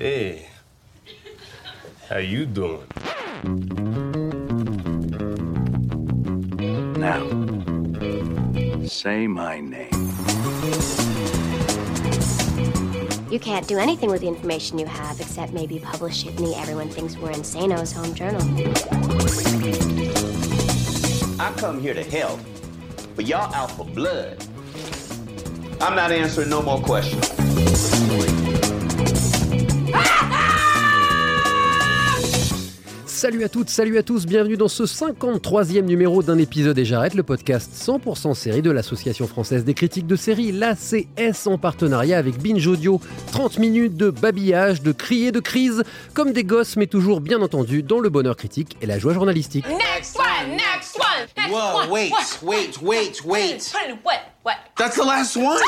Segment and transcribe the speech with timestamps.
[0.00, 0.46] Hey,
[2.08, 2.86] how you doing?
[6.96, 7.26] Now,
[8.86, 9.90] say my name.
[13.28, 16.56] You can't do anything with the information you have except maybe publish it in the
[16.56, 18.42] Everyone Thinks We're Insano's home journal.
[21.40, 22.38] I come here to help,
[23.16, 24.46] but y'all out for blood.
[25.80, 28.37] I'm not answering no more questions.
[33.18, 37.14] Salut à toutes, salut à tous, bienvenue dans ce 53e numéro d'un épisode et j'arrête
[37.14, 42.40] le podcast 100% série de l'Association française des critiques de séries, l'ACS en partenariat avec
[42.40, 43.00] Binge Audio.
[43.32, 45.82] 30 minutes de babillage, de cris et de crises,
[46.14, 49.66] comme des gosses mais toujours bien entendu dans le bonheur critique et la joie journalistique.
[49.66, 51.90] Next one, next one, next Whoa, one.
[51.90, 52.12] wait,
[52.44, 53.72] wait, wait, wait.
[54.04, 54.54] What, what?
[54.76, 55.58] That's the last one.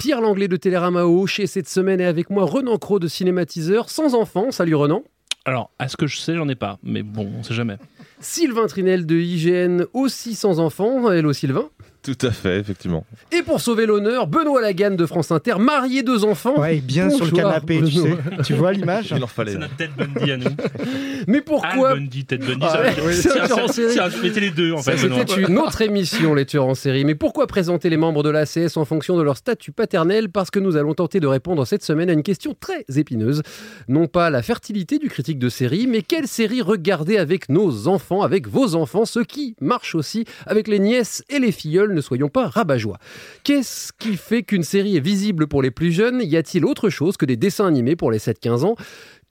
[0.00, 4.14] Pierre Langlais de Télérama chez cette semaine est avec moi Renan Cro de Cinématiseur, sans
[4.14, 5.02] enfant, salut Renan.
[5.44, 7.76] Alors, à ce que je sais, j'en ai pas, mais bon, on sait jamais.
[8.20, 11.68] Sylvain Trinel de IGN, aussi sans enfant, hello Sylvain.
[12.02, 13.06] Tout à fait, effectivement.
[13.30, 16.58] Et pour sauver l'honneur, Benoît Lagan de France Inter, marié deux enfants.
[16.60, 18.16] Ouais, bien sur le canapé, tu sais.
[18.44, 19.52] Tu vois l'image Il en fallait.
[19.52, 20.50] C'est notre Ted Bundy à nous.
[21.28, 24.82] Mais Al pourquoi Bundy, Ted Bundy, Ah ça, ouais, c'est un mettez les deux, en
[24.82, 25.08] Ça, fait.
[25.08, 27.04] C'était une autre émission, les tueurs en série.
[27.04, 30.28] Mais pourquoi présenter les membres de l'ACS en fonction de leur statut paternel?
[30.28, 33.42] Parce que nous allons tenter de répondre cette semaine à une question très épineuse.
[33.86, 38.22] Non pas la fertilité du critique de série, mais quelle série regarder avec nos enfants,
[38.22, 42.28] avec vos enfants, ce qui marche aussi avec les nièces et les filleuls, ne soyons
[42.28, 42.98] pas rabat-joie.
[43.44, 46.20] Qu'est-ce qui fait qu'une série est visible pour les plus jeunes?
[46.22, 48.76] Y a-t-il autre chose que des dessins animés pour les 7-15 ans?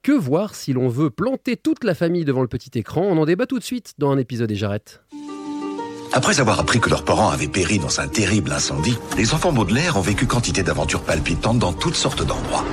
[0.03, 3.03] Que voir si l'on veut planter toute la famille devant le petit écran?
[3.03, 5.01] On en débat tout de suite dans un épisode et j'arrête.
[6.13, 9.95] Après avoir appris que leurs parents avaient péri dans un terrible incendie, les enfants Baudelaire
[9.95, 12.65] ont vécu quantité d'aventures palpitantes dans toutes sortes d'endroits.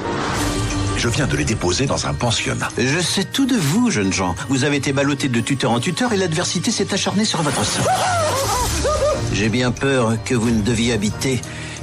[0.97, 2.69] Je viens de les déposer dans un pensionnat.
[2.77, 4.35] Je sais tout de vous, jeunes gens.
[4.49, 7.87] Vous avez été ballottés de tuteur en tuteur et l'adversité s'est acharnée sur votre sort.
[9.33, 11.41] J'ai bien peur que vous ne deviez habiter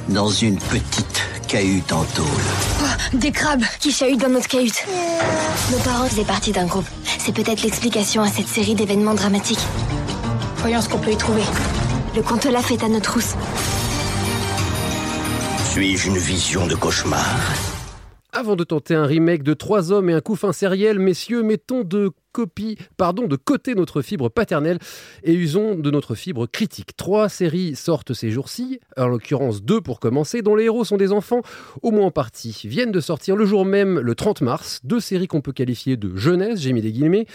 [0.10, 2.26] dans une petite cahute en tôle.
[3.14, 4.86] Des crabes qui chahutent dans notre cahute.
[5.72, 6.86] Nos parents faisaient partie d'un groupe.
[7.20, 9.66] C'est peut-être l'explication à cette série d'événements dramatiques.
[10.58, 11.44] Voyons ce qu'on peut y trouver.
[12.16, 13.36] Le conte Olaf est à nos trousses.
[15.72, 17.26] Suis-je une vision de cauchemar?
[18.32, 22.12] Avant de tenter un remake de Trois hommes et un couffin sériel, messieurs, mettons de
[22.36, 24.80] copie, pardon, de côté notre fibre paternelle
[25.24, 26.98] et usons de notre fibre critique.
[26.98, 31.14] Trois séries sortent ces jours-ci, en l'occurrence deux pour commencer, dont les héros sont des
[31.14, 31.44] enfants,
[31.82, 35.28] au moins en partie, viennent de sortir le jour même, le 30 mars, deux séries
[35.28, 37.26] qu'on peut qualifier de jeunesse, j'ai mis des guillemets,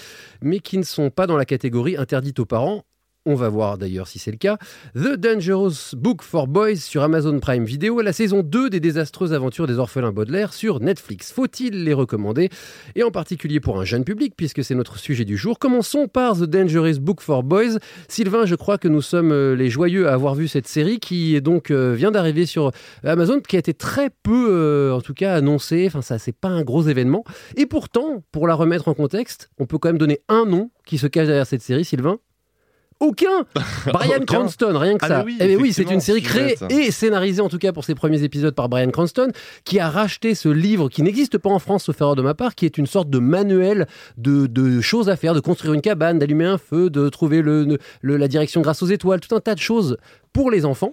[0.42, 2.84] mais qui ne sont pas dans la catégorie interdite aux parents.
[3.26, 4.56] On va voir d'ailleurs si c'est le cas.
[4.94, 9.66] The Dangerous Book for Boys sur Amazon Prime Video, la saison 2 des désastreuses aventures
[9.66, 11.30] des orphelins Baudelaire sur Netflix.
[11.30, 12.48] Faut-il les recommander?
[12.94, 15.58] Et en particulier pour un jeune public, puisque c'est notre sujet du jour.
[15.58, 17.76] Commençons par The Dangerous Book for Boys.
[18.08, 21.36] Sylvain, je crois que nous sommes euh, les joyeux à avoir vu cette série qui
[21.36, 22.72] est donc euh, vient d'arriver sur
[23.04, 25.84] Amazon, qui a été très peu, euh, en tout cas, annoncée.
[25.88, 27.24] Enfin, ça, c'est pas un gros événement.
[27.58, 30.96] Et pourtant, pour la remettre en contexte, on peut quand même donner un nom qui
[30.96, 32.18] se cache derrière cette série, Sylvain.
[33.00, 33.46] Aucun
[33.86, 34.24] Brian Aucun.
[34.26, 35.18] Cranston, rien que Ah, ça.
[35.18, 37.94] mais oui, Eh oui, c'est une série créée et scénarisée en tout cas pour ses
[37.94, 39.28] premiers épisodes par Brian Cranston,
[39.64, 42.54] qui a racheté ce livre qui n'existe pas en France, sauf erreur de ma part,
[42.54, 43.86] qui est une sorte de manuel
[44.18, 47.78] de, de choses à faire, de construire une cabane, d'allumer un feu, de trouver le,
[48.02, 49.96] le- la direction grâce aux étoiles, tout un tas de choses
[50.32, 50.92] pour les enfants.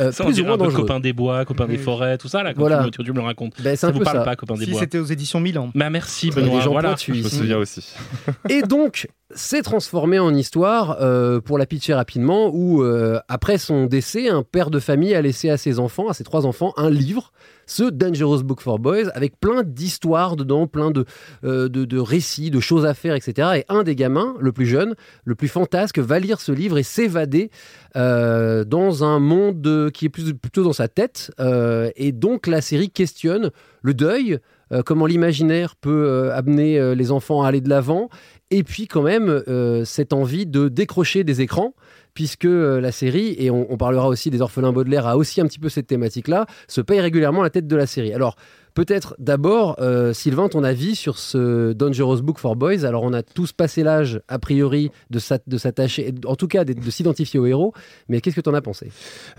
[0.00, 2.54] Euh, Ça, on dirait un peu copain des bois, copain des forêts, tout ça, là,
[2.54, 2.78] quand Voilà.
[2.90, 3.54] tu, me, tu me le racontes.
[3.60, 4.24] Ben, c'est Ça un vous peu parle ça.
[4.24, 5.70] pas, copain des Si bois c'était aux éditions Milan.
[5.74, 6.60] Bah, merci, Benoît.
[6.60, 6.94] gens Voilà.
[6.98, 7.94] Je me souviens aussi.
[8.48, 13.86] Et donc, c'est transformé en histoire, euh, pour la pitcher rapidement, où euh, après son
[13.86, 16.90] décès, un père de famille a laissé à ses enfants, à ses trois enfants, un
[16.90, 17.32] livre,
[17.66, 21.04] ce Dangerous Book for Boys, avec plein d'histoires dedans, plein de,
[21.44, 23.48] euh, de, de récits, de choses à faire, etc.
[23.56, 24.94] Et un des gamins, le plus jeune,
[25.24, 27.50] le plus fantasque, va lire ce livre et s'évader
[27.96, 31.32] euh, dans un monde qui est plus, plutôt dans sa tête.
[31.40, 33.50] Euh, et donc, la série questionne
[33.82, 34.38] le deuil,
[34.86, 38.08] comment l'imaginaire peut amener les enfants à aller de l'avant,
[38.50, 39.42] et puis quand même
[39.84, 41.74] cette envie de décrocher des écrans,
[42.14, 45.58] puisque euh, la série, et on, parlera aussi des orphelins Baudelaire, a aussi un petit
[45.58, 48.14] peu cette thématique-là, se paye régulièrement la tête de la série.
[48.14, 48.36] Alors,
[48.74, 52.84] peut-être d'abord, euh, Sylvain, ton avis sur ce Dangerous Book for Boys.
[52.84, 56.64] Alors, on a tous passé l'âge, a priori, de s'at- de s'attacher, en tout cas
[56.64, 57.72] de, de s'identifier aux héros,
[58.08, 58.90] mais qu'est-ce que tu en as pensé?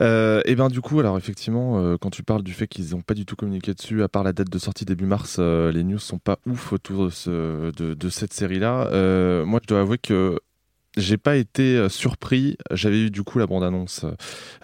[0.01, 3.13] Euh, et ben du coup, alors effectivement, quand tu parles du fait qu'ils n'ont pas
[3.13, 6.19] du tout communiqué dessus, à part la date de sortie début mars, les news sont
[6.19, 8.89] pas ouf autour de, de, cette série-là.
[9.45, 10.37] Moi, je dois avouer que
[10.97, 12.57] j'ai pas été euh, surpris.
[12.71, 14.05] J'avais eu du coup la bande-annonce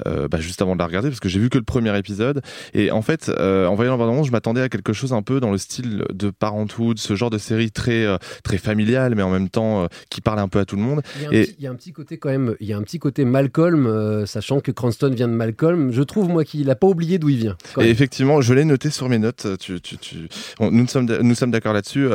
[0.06, 2.42] euh, bah, juste avant de la regarder parce que j'ai vu que le premier épisode.
[2.74, 5.40] Et en fait, euh, en voyant la bande-annonce, je m'attendais à quelque chose un peu
[5.40, 9.30] dans le style de Parenthood, ce genre de série très euh, très familiale, mais en
[9.30, 11.02] même temps qui parle un peu à tout le monde.
[11.18, 12.68] Il y, a un Et petit, il y a un petit côté quand même, il
[12.68, 15.92] y a un petit côté Malcolm, sachant que Cranston vient de Malcolm.
[15.92, 17.58] Je trouve moi qu'il a pas oublié d'où il vient.
[17.80, 19.48] Et effectivement, je l'ai noté sur mes notes.
[19.60, 20.28] Tu, tu, tu...
[20.60, 22.08] on- nous sommes, nous sommes d'accord là-dessus,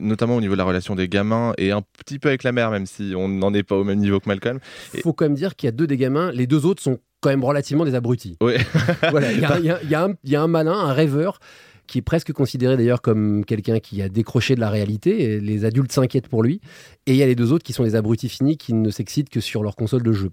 [0.00, 2.70] notamment au niveau de la relation des gamins et un petit peu avec la mère,
[2.70, 4.58] même si on n'en est pas au même niveau que Malcolm.
[4.94, 6.98] Et- Faut quand même dire qu'il y a deux des gamins, les deux autres sont
[7.20, 8.36] quand même relativement des abrutis.
[9.10, 10.92] Voilà, il y, a- il y il y un- il y a un malin, un
[10.92, 11.38] rêveur
[11.86, 15.66] qui est presque considéré d'ailleurs comme quelqu'un qui a décroché de la réalité, et les
[15.66, 16.62] adultes s'inquiètent pour lui,
[17.06, 19.28] et il y a les deux autres qui sont des abrutis finis qui ne s'excitent
[19.28, 20.30] que sur leur console de jeu.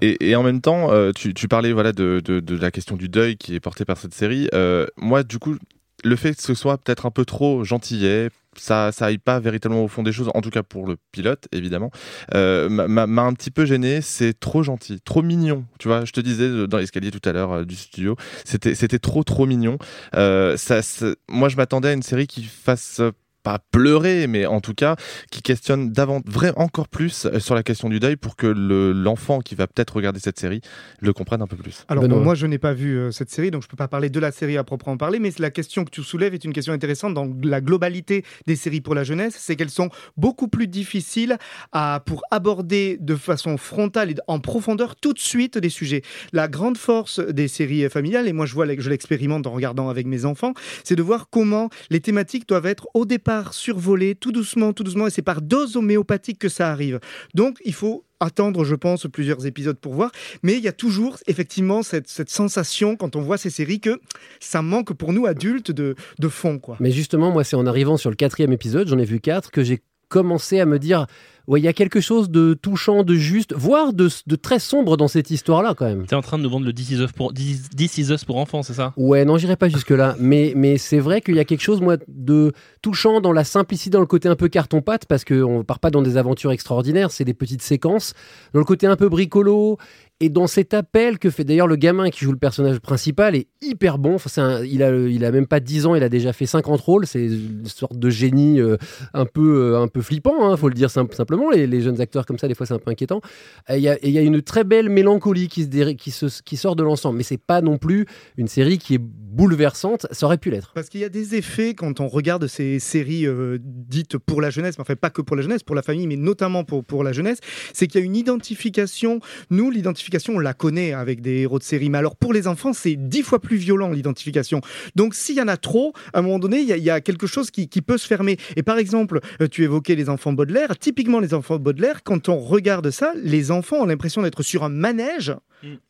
[0.00, 2.96] Et, et en même temps, euh, tu, tu parlais voilà de, de, de la question
[2.96, 4.48] du deuil qui est portée par cette série.
[4.54, 5.56] Euh, moi, du coup,
[6.06, 9.88] le fait que ce soit peut-être un peu trop gentillet, ça, ça pas véritablement au
[9.88, 11.90] fond des choses, en tout cas pour le pilote, évidemment,
[12.34, 14.00] euh, m'a- un petit peu gêné.
[14.00, 15.64] C'est trop gentil, trop mignon.
[15.78, 18.74] Tu vois, je te disais euh, dans l'escalier tout à l'heure euh, du studio, c'était
[18.74, 19.78] c'était trop trop mignon.
[20.12, 20.80] Ça,
[21.28, 23.00] moi, je m'attendais à une série qui fasse
[23.46, 24.96] pas pleurer, mais en tout cas
[25.30, 28.90] qui questionne davantage, vraiment encore plus euh, sur la question du deuil pour que le-
[28.92, 30.60] l'enfant qui va peut-être regarder cette série
[31.00, 31.84] le comprenne un peu plus.
[31.88, 32.20] Alors Benoît.
[32.24, 34.32] moi je n'ai pas vu euh, cette série, donc je peux pas parler de la
[34.32, 37.28] série à proprement parler, mais la question que tu soulèves est une question intéressante dans
[37.44, 41.36] la globalité des séries pour la jeunesse, c'est qu'elles sont beaucoup plus difficiles
[41.70, 46.02] à, pour aborder de façon frontale et en profondeur tout de suite des sujets.
[46.32, 50.04] La grande force des séries familiales, et moi je vois, je l'expérimente en regardant avec
[50.06, 50.52] mes enfants,
[50.82, 55.06] c'est de voir comment les thématiques doivent être au départ survolées tout doucement, tout doucement,
[55.06, 57.00] et c'est par dose homéopathique que ça arrive.
[57.34, 60.10] Donc il faut attendre, je pense, plusieurs épisodes pour voir.
[60.42, 64.00] Mais il y a toujours effectivement cette, cette sensation quand on voit ces séries que
[64.40, 66.58] ça manque pour nous adultes de, de fond.
[66.58, 66.76] Quoi.
[66.80, 69.62] Mais justement, moi, c'est en arrivant sur le quatrième épisode, j'en ai vu quatre, que
[69.62, 71.06] j'ai commencé à me dire,
[71.46, 74.96] ouais, il y a quelque chose de touchant, de juste, voire de, de très sombre
[74.96, 76.06] dans cette histoire-là, quand même.
[76.06, 78.24] T'es en train de nous vendre le This Is Us pour, This This Is Us
[78.24, 78.92] pour enfants, c'est ça?
[78.96, 80.16] Ouais, non, j'irai pas jusque-là.
[80.18, 83.90] Mais, mais c'est vrai qu'il y a quelque chose, moi, de touchant dans la simplicité,
[83.90, 87.24] dans le côté un peu carton-pâte, parce qu'on part pas dans des aventures extraordinaires, c'est
[87.24, 88.14] des petites séquences.
[88.52, 89.78] Dans le côté un peu bricolo,
[90.20, 93.48] et dans cet appel que fait d'ailleurs le gamin qui joue le personnage principal est
[93.60, 94.14] hyper bon.
[94.14, 97.06] Enfin, il, a, il a même pas 10 ans, il a déjà fait 50 rôles.
[97.06, 98.78] C'est une sorte de génie euh,
[99.12, 101.50] un, peu, euh, un peu flippant, hein, faut le dire sim- simplement.
[101.50, 103.20] Les, jeunes acteurs comme ça, des fois, c'est un peu inquiétant.
[103.68, 107.18] Il y, a- une très belle mélancolie qui, se, qui, se- qui sort de l'ensemble.
[107.18, 108.06] Mais c'est pas non plus
[108.38, 110.06] une série qui est bouleversante.
[110.12, 110.72] Ça aurait pu l'être.
[110.74, 114.48] Parce qu'il y a des effets quand on regarde ces séries euh, dites pour la
[114.48, 117.04] jeunesse, mais enfin pas que pour la jeunesse, pour la famille, mais notamment pour, pour
[117.04, 117.38] la jeunesse,
[117.74, 119.20] c'est qu'il y a une identification.
[119.50, 122.72] Nous, l'identification, on la connaît avec des héros de série, mais alors pour les enfants,
[122.72, 124.60] c'est dix fois plus violent l'identification.
[124.94, 126.90] Donc s'il y en a trop, à un moment donné, il y a, il y
[126.90, 128.36] a quelque chose qui, qui peut se fermer.
[128.56, 130.78] Et par exemple, euh, tu évoquais les enfants Baudelaire.
[130.78, 134.68] Typiquement, les enfants Baudelaire, quand on regarde ça, les enfants ont l'impression d'être sur un
[134.68, 135.34] manège,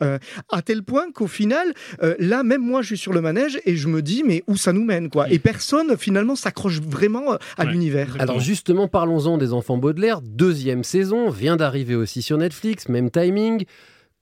[0.02, 0.18] euh,
[0.50, 1.66] à tel point qu'au final,
[2.02, 4.56] euh, là, même moi, je suis sur le manège et je me dis, mais où
[4.56, 5.30] ça nous mène, quoi?
[5.30, 7.72] Et personne, finalement, s'accroche vraiment à Ouais.
[7.72, 8.16] l'univers.
[8.18, 10.20] Alors justement, parlons-en des enfants Baudelaire.
[10.22, 13.64] Deuxième saison vient d'arriver aussi sur Netflix, même timing.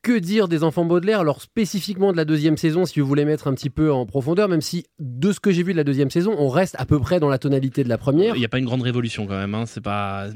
[0.05, 3.49] Que dire des enfants Baudelaire Alors spécifiquement de la deuxième saison, si vous voulez mettre
[3.49, 6.11] un petit peu en profondeur, même si de ce que j'ai vu de la deuxième
[6.11, 8.37] saison, on reste à peu près dans la tonalité de la première.
[8.37, 9.55] Il n'y a pas une grande révolution quand même.
[9.55, 9.65] Hein.
[9.65, 10.27] C'est pas.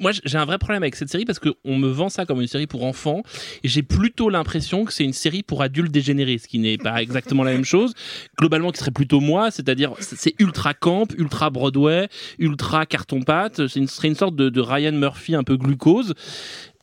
[0.00, 2.46] Moi, j'ai un vrai problème avec cette série parce qu'on me vend ça comme une
[2.46, 3.22] série pour enfants
[3.62, 7.02] et j'ai plutôt l'impression que c'est une série pour adultes dégénérés, ce qui n'est pas
[7.02, 7.92] exactement la même chose.
[8.38, 12.08] Globalement, qui serait plutôt moi, c'est-à-dire c'est ultra camp, ultra Broadway,
[12.38, 13.66] ultra carton pâte.
[13.66, 16.14] C'est une, serait une sorte de, de Ryan Murphy un peu glucose.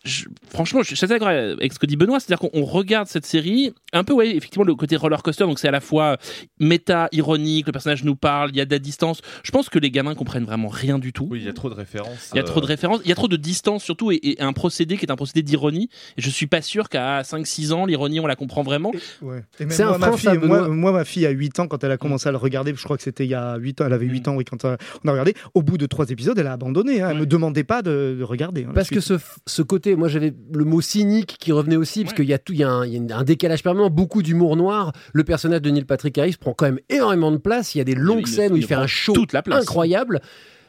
[0.06, 3.08] Je- franchement, je suis assez d'accord avec ce que dit Benoît, c'est-à-dire qu'on on regarde
[3.08, 6.18] cette série, un peu, ouais, effectivement, le côté roller coaster, donc c'est à la fois
[6.60, 9.22] méta, ironique, le personnage nous parle, il y a de la distance.
[9.44, 11.28] Je pense que les gamins comprennent vraiment rien du tout.
[11.30, 12.30] Oui, il y a trop de références.
[12.34, 14.20] Il y a trop de euh, références, il y a trop de distance surtout, et,
[14.24, 15.90] et un procédé qui est un procédé d'ironie.
[16.18, 18.92] Et je suis pas sûr qu'à 5-6 ans, l'ironie, on la comprend vraiment.
[19.22, 19.44] Ouais.
[19.60, 21.92] Et même C'est moi, un ma fille, moi, ma fille a 8 ans quand elle
[21.92, 23.94] a commencé à le regarder, je crois que c'était il y a 8 ans, elle
[23.94, 25.34] avait 8 ans, oui, quand euh, on a regardé.
[25.54, 27.02] Au bout de 3 épisodes, elle a abandonné.
[27.02, 27.10] hein.
[27.12, 28.66] Elle me demandait pas de, de regarder.
[28.66, 29.16] hein, Parce que ce,
[29.48, 32.54] ce côté, moi j'avais le mot cynique qui revenait aussi, parce qu'il y a tout,
[32.54, 34.92] il y a, un, y a un décalage permanent, beaucoup d'humour noir.
[35.14, 37.76] Le personnage de Neil Patrick Harris prend quand même énormément de place.
[37.76, 39.42] Il y a des longues il- scènes où il, il fait un show toute la
[39.42, 39.62] place.
[39.64, 40.22] incroyable.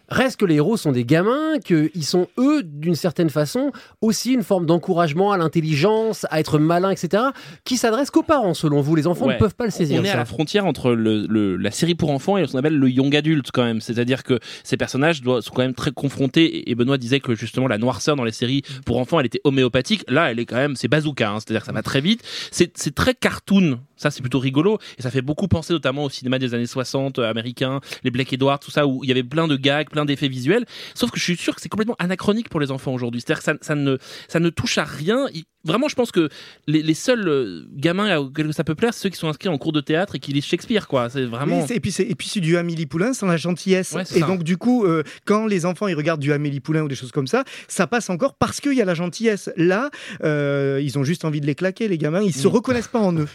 [0.09, 4.43] Reste que les héros sont des gamins, qu'ils sont eux, d'une certaine façon, aussi une
[4.45, 7.23] forme d'encouragement à l'intelligence, à être malin, etc.,
[7.65, 8.95] qui s'adresse qu'aux parents, selon vous.
[8.95, 9.35] Les enfants Ouais.
[9.35, 10.01] ne peuvent pas le saisir.
[10.01, 10.19] On est à ça.
[10.19, 13.15] la frontière entre le, le- la série pour enfants et ce qu'on appelle le young
[13.17, 13.81] adulte quand même.
[13.81, 16.71] C'est-à-dire que ces personnages doivent, sont quand même très confrontés.
[16.71, 20.05] Et- Benoît disait que justement la noirceur dans les séries pour enfants, elle était homéopathique.
[20.09, 21.31] Là, elle est quand même, c'est bazooka.
[21.31, 21.39] hein.
[21.41, 22.23] C'est-à-dire que ça va très vite.
[22.53, 23.81] C'est très cartoon.
[23.97, 24.79] Ça, c'est plutôt rigolo.
[24.99, 28.31] Et ça fait beaucoup penser notamment au cinéma des années 60 euh, américain, les Black
[28.33, 30.67] Edwards, tout ça, où il y avait plein de gags, plein d'effets visuels.
[30.95, 33.21] Sauf que je suis sûr que c'est complètement anachronique pour les enfants aujourd'hui.
[33.23, 33.97] C'est-à-dire que ça, ça ne,
[34.29, 35.27] ça ne touche à rien.
[35.35, 36.29] Il- Vraiment, je pense que
[36.69, 39.59] les, les seuls euh, gamins auxquels ça peut plaire, c'est ceux qui sont inscrits en
[39.59, 41.11] cours de théâtre et qui lisent Shakespeare, quoi.
[41.11, 41.65] C'est vraiment.
[41.65, 43.91] Oui, et puis c'est et puis c'est du Amélie Poulain sans la gentillesse.
[43.91, 44.27] Ouais, et ça.
[44.29, 47.11] donc du coup, euh, quand les enfants ils regardent du Amélie Poulain ou des choses
[47.11, 49.51] comme ça, ça passe encore parce qu'il y a la gentillesse.
[49.57, 49.91] Là,
[50.23, 52.23] euh, ils ont juste envie de les claquer, les gamins.
[52.23, 52.43] Ils Mm.
[52.43, 53.27] se reconnaissent pas en eux.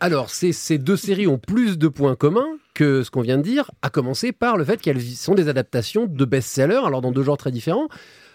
[0.00, 3.42] Alors, ces, ces deux séries ont plus de points communs que ce qu'on vient de
[3.42, 7.22] dire, à commencer par le fait qu'elles sont des adaptations de best-sellers, alors dans deux
[7.22, 7.88] genres très différents.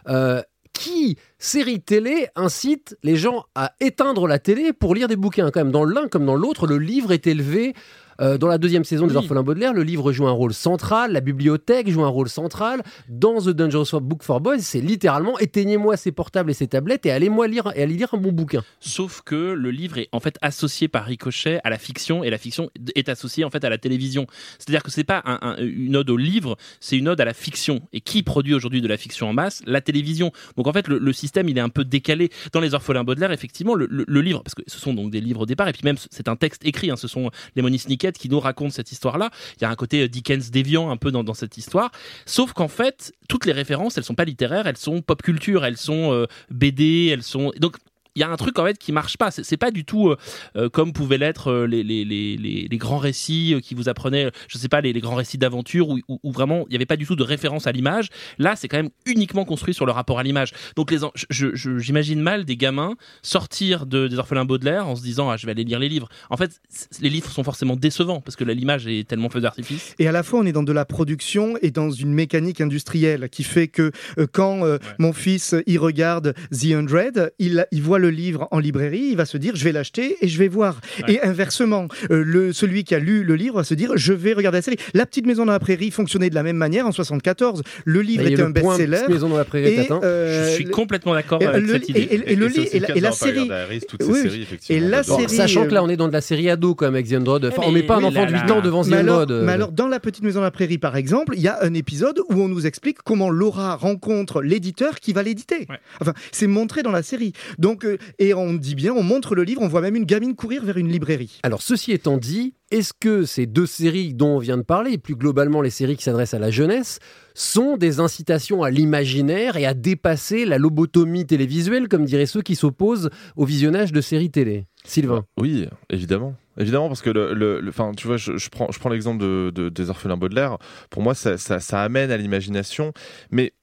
[0.08, 0.42] Euh,
[0.74, 5.62] qui, série télé, incite les gens à éteindre la télé pour lire des bouquins Quand
[5.62, 7.74] même, dans l'un comme dans l'autre, le livre est élevé.
[8.22, 9.16] Euh, dans la deuxième saison des.
[9.16, 12.84] Orphelins Baudelaire, le livre joue un rôle central, la bibliothèque joue un rôle central.
[13.10, 17.12] Dans The Dangerous Book for Boys, c'est littéralement éteignez-moi ces portables et ces tablettes et
[17.12, 18.64] allez-moi lire et allez lire un bon bouquin.
[18.80, 22.38] Sauf que le livre est en fait associé par ricochet à la fiction et la
[22.38, 24.28] fiction est associée en fait à la télévision.
[24.60, 27.34] C'est-à-dire que c'est pas un- un- une ode au livre, c'est une ode à la
[27.34, 27.82] fiction.
[27.94, 29.62] Et qui produit aujourd'hui de la fiction en masse?
[29.66, 30.32] La télévision.
[30.58, 32.30] Donc en fait le, le système il est un peu décalé.
[32.54, 35.22] Dans les orphelins Baudelaire, effectivement, le, le- le livre, parce que ce sont donc des
[35.22, 37.78] livres au départ, et puis même c'est un texte écrit, hein, ce sont les Moni
[38.16, 39.30] Qui nous racontent cette histoire-là.
[39.58, 41.92] Il y a un côté euh, Dickens déviant un peu dans, cette histoire.
[42.26, 45.78] Sauf qu'en fait, toutes les références, elles sont pas littéraires, elles sont pop culture, elles
[45.78, 47.52] sont euh, BD, elles sont.
[47.60, 47.78] Donc
[48.20, 49.32] y a un truc en fait qui marche pas.
[49.32, 50.18] C'est pas du tout euh,
[50.56, 52.38] euh, comme pouvaient l'être euh, les, les, les,
[52.70, 56.20] les, grands récits qui vous apprenaient, je sais pas, les, grands récits d'aventure où, où-
[56.24, 58.10] où vraiment il n'y avait pas du tout de référence à l'image.
[58.38, 60.52] Là, c'est quand même uniquement construit sur le rapport à l'image.
[60.76, 65.38] Donc les, j'imagine mal des gamins sortir de, des orphelins Baudelaire en se disant ah
[65.38, 66.10] je vais aller lire les livres.
[66.30, 66.60] En fait,
[67.02, 69.96] les livres sont forcément décevants parce que l'image est tellement feu d'artifice.
[70.00, 73.30] Et à la fois, on est dans de la production et dans une mécanique industrielle
[73.30, 78.00] qui fait que euh, quand euh, mon fils il regarde The Hundred, il, il voit
[78.00, 80.80] le livre en librairie, il va se dire je vais l'acheter et je vais voir.
[81.08, 81.14] Ouais.
[81.16, 84.34] Et inversement, euh, le, celui qui a lu le livre va se dire je vais
[84.34, 84.78] regarder la série.
[84.94, 87.62] La petite maison dans la prairie fonctionnait de la même manière en 74.
[87.86, 89.02] Le livre était le un best-seller.
[89.10, 92.00] Maison dans la prairie euh, je suis le- complètement d'accord et avec le- cette idée.
[92.02, 93.50] et- et- et le aussi et le la, série.
[93.52, 95.04] Harris, Oui, séries, et la.
[95.04, 96.96] Bon, série, sachant que là, euh, on est dans de la série ado quand même
[96.96, 97.40] avec The Android.
[97.44, 98.54] Enfin, on met pas un enfant de 8 là.
[98.56, 99.36] ans devant The Mais alors, Android.
[99.36, 99.46] euh.
[99.46, 101.74] mais alors, dans La Petite Maison dans la Prairie, par exemple, il y a un
[101.74, 105.66] épisode où on nous explique comment Laura rencontre l'éditeur qui va l'éditer.
[105.70, 105.80] Ouais.
[106.02, 107.34] Enfin, c'est montré dans la série.
[107.58, 107.86] Donc,
[108.20, 110.78] et on dit bien, on montre le livre, on voit même une gamine courir vers
[110.78, 111.40] une librairie.
[111.44, 114.98] Alors, ceci étant dit, est-ce que ces deux séries dont on vient de parler, et
[114.98, 117.00] plus globalement les séries qui s'adressent à la jeunesse,
[117.34, 122.56] sont des incitations à l'imaginaire et à dépasser la lobotomie télévisuelle, comme diraient ceux qui
[122.56, 124.66] s'opposent au visionnage de séries télé?
[124.84, 126.36] Sylvain Oui, évidemment.
[126.60, 129.22] Évidemment, parce que le, le, le- enfin, tu vois, je, je prends, je prends l'exemple
[129.24, 130.58] de, de- des orphelins Baudelaire.
[130.90, 132.94] Pour moi, ça, ça, ça amène à l'imagination,
[133.30, 133.54] mais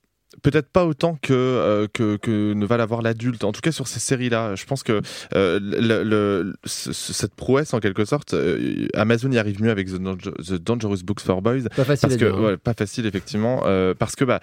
[0.42, 3.44] peut-être pas autant que, euh, que, que ne va l'avoir l'adulte.
[3.44, 5.00] En tout cas, sur ces séries-là, je pense que
[5.34, 9.98] euh, le, le- cette prouesse, en quelque sorte, euh, Amazon y arrive mieux avec The,
[10.00, 11.62] Danger- The Dangerous Books for Boys.
[11.76, 12.34] Pas facile Parce à que, dire.
[12.36, 12.42] hein.
[12.42, 13.62] ouais, pas facile, effectivement.
[13.98, 14.40] parce que bah,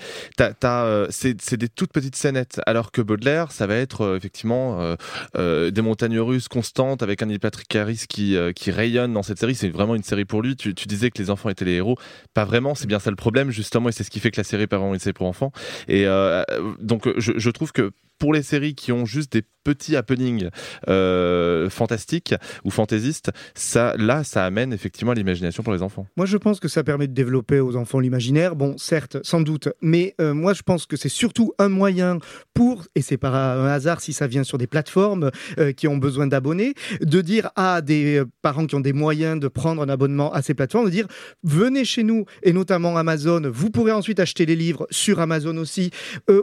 [1.09, 2.61] c'est des toutes petites scénettes.
[2.65, 4.95] Alors que Baudelaire, ça va être effectivement
[5.35, 9.55] des montagnes russes constantes avec un Neil Patrick Harris qui, qui rayonne dans cette série.
[9.55, 10.55] C'est vraiment une série pour lui.
[10.55, 11.97] Tu, tu disais que les enfants étaient les héros.
[12.33, 14.43] Pas vraiment, c'est bien ça le problème, justement, et c'est ce qui fait que la
[14.43, 15.51] série pas vraiment une série pour enfants.
[15.87, 16.43] Et euh,
[16.79, 20.49] donc, je, je trouve que pour les séries qui ont juste des petits happenings
[20.87, 26.07] euh, fantastiques ou fantaisistes, ça, là, ça amène effectivement à l'imagination pour les enfants.
[26.17, 28.55] Moi, je pense que ça permet de développer aux enfants l'imaginaire.
[28.55, 32.19] Bon, certes, sans doute, mais euh, moi, je pense que c'est surtout un moyen
[32.53, 35.97] pour, et c'est par un hasard si ça vient sur des plateformes euh, qui ont
[35.97, 40.31] besoin d'abonnés, de dire à des parents qui ont des moyens de prendre un abonnement
[40.33, 41.07] à ces plateformes, de dire
[41.43, 45.91] venez chez nous, et notamment Amazon, vous pourrez ensuite acheter les livres sur Amazon aussi,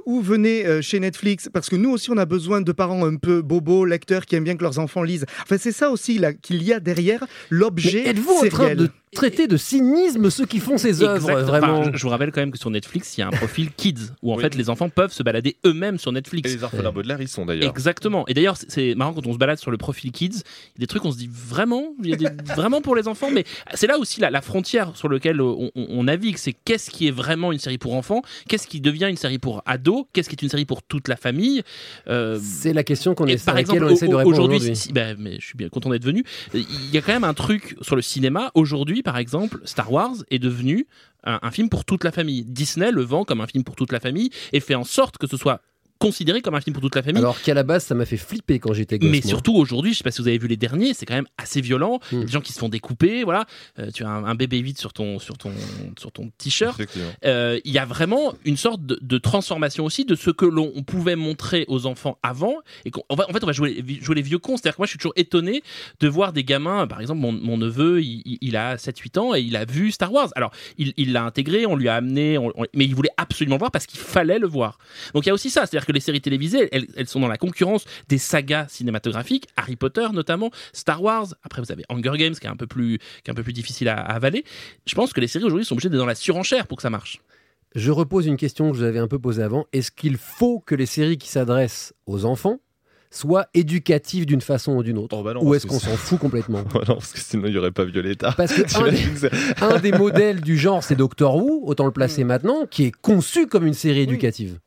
[0.06, 3.42] ou venez chez Netflix, parce que nous aussi, on a besoin de parents un peu
[3.42, 5.26] bobos, lecteurs, qui aiment bien que leurs enfants lisent.
[5.42, 8.08] Enfin, c'est ça aussi qu'il y a derrière l'objet.
[8.08, 8.76] Êtes-vous en train sériel.
[8.78, 12.30] de traiter de cynisme ceux qui font ces œuvres vraiment Enfin, je, je vous rappelle
[12.32, 14.42] quand même que sur Netflix, il y a un profil kids où en Oui.
[14.42, 16.50] fait les enfants peuvent se balader eux-mêmes sur Netflix.
[16.50, 17.68] Et les orphelins Baudelaire, ils sont d'ailleurs.
[17.70, 18.24] Exactement.
[18.28, 20.80] Et d'ailleurs, c'est- marrant quand on se balade sur le profil kids, il y a
[20.80, 23.30] des trucs on se dit vraiment, il y a des, vraiment pour les enfants.
[23.32, 26.36] Mais c'est là aussi la, la frontière sur laquelle on, on- on navigue.
[26.36, 29.62] C'est qu'est-ce qui est vraiment une série pour enfants, qu'est-ce qui devient une série pour
[29.66, 31.62] ados, qu'est-ce qui est une série pour toute la famille.
[32.08, 34.76] Euh, C'est la question qu'on essaie, par exemple, on essaie de répondre aujourd'hui, aujourd'hui.
[34.76, 36.24] si- bah, mais je suis bien content d'être venu.
[36.54, 38.50] Il y a quand même un truc sur le cinéma.
[38.54, 40.87] Aujourd'hui, par exemple, Star Wars est devenu
[41.25, 42.45] un, un film pour toute la famille.
[42.45, 45.26] Disney le vend comme un film pour toute la famille et fait en sorte que
[45.26, 45.61] ce soit
[45.99, 47.19] considéré comme un film pour toute la famille.
[47.21, 49.11] Alors qu'à la base, ça m'a fait flipper quand j'étais gosse.
[49.11, 49.28] Mais moi.
[49.28, 51.61] surtout aujourd'hui, je sais pas si vous avez vu les derniers, c'est quand même assez
[51.61, 52.00] violent.
[52.12, 53.47] Il y a des gens qui se font découper, voilà.
[53.78, 55.52] Euh, tu as un, un bébé vide sur ton sur ton
[55.99, 56.78] sur ton t-shirt.
[57.25, 60.73] Euh, Il y a vraiment une sorte de, de transformation aussi de ce que l'on
[60.75, 63.85] on pouvait montrer aux enfants avant et qu'on- on va, en fait on va jouer,
[64.00, 64.57] jouer les vieux cons.
[64.57, 65.62] C'est-à-dire que moi je suis toujours étonné
[66.00, 69.35] de voir des gamins, par exemple mon, mon neveu, il, il- il a 7-8 ans
[69.35, 70.28] et il a vu Star Wars.
[70.37, 73.57] Alors il il l'a intégré, on lui a amené, on- on- mais il voulait absolument
[73.57, 74.78] le voir parce qu'il fallait le voir.
[75.14, 77.26] Donc il y a aussi ça, c'est-à-dire que les séries télévisées, elles, elles sont dans
[77.28, 81.28] la concurrence des sagas cinématographiques, Harry Potter notamment, Star Wars.
[81.42, 83.52] Après vous avez Hunger Games qui est un peu plus qui est un peu plus
[83.54, 84.45] difficile à, à avaler.
[84.87, 86.90] Je pense que les séries aujourd'hui sont obligées d'être dans la surenchère pour que ça
[86.90, 87.18] marche.
[87.75, 89.66] Je repose une question que je vous avais un peu posée avant.
[89.73, 92.61] Est-ce qu'il faut que les séries qui s'adressent aux enfants
[93.11, 96.18] soient éducatives d'une façon ou d'une autre Oh, bah non, Ou est-ce qu'on s'en fout
[96.18, 98.33] complètement non, parce que sinon il n'y aurait pas Violetta.
[98.37, 101.90] Parce que un des, c'est- un des modèles du genre, c'est Doctor Who, autant le
[101.92, 104.59] placer maintenant, qui est conçu comme une série éducative.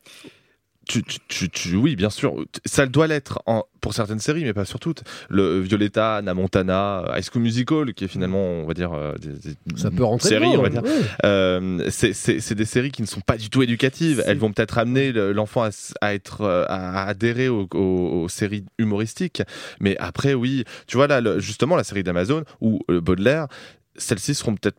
[0.88, 2.34] Tu, tu, tu- oui, bien sûr.
[2.64, 3.42] Ça doit l'être
[3.80, 5.02] pour certaines séries, mais pas sur toutes.
[5.28, 9.28] Le Violetta, Anna Montana, High School Musical, qui est finalement, on va dire, euh, des,
[9.50, 10.82] des Ça peut rentrer séries, dedans, on va dire.
[10.82, 10.90] ouais.
[11.24, 14.22] Euh, c'est- des séries qui ne sont pas du tout éducatives.
[14.26, 15.68] Elles vont peut-être amener le- l'enfant
[16.00, 19.42] à, être, euh, à adhérer aux, aux- aux séries humoristiques.
[19.80, 23.46] Mais après, oui, tu vois là, le- justement, la série d'Amazon ou Baudelaire,
[23.96, 24.78] celles-ci seront peut-être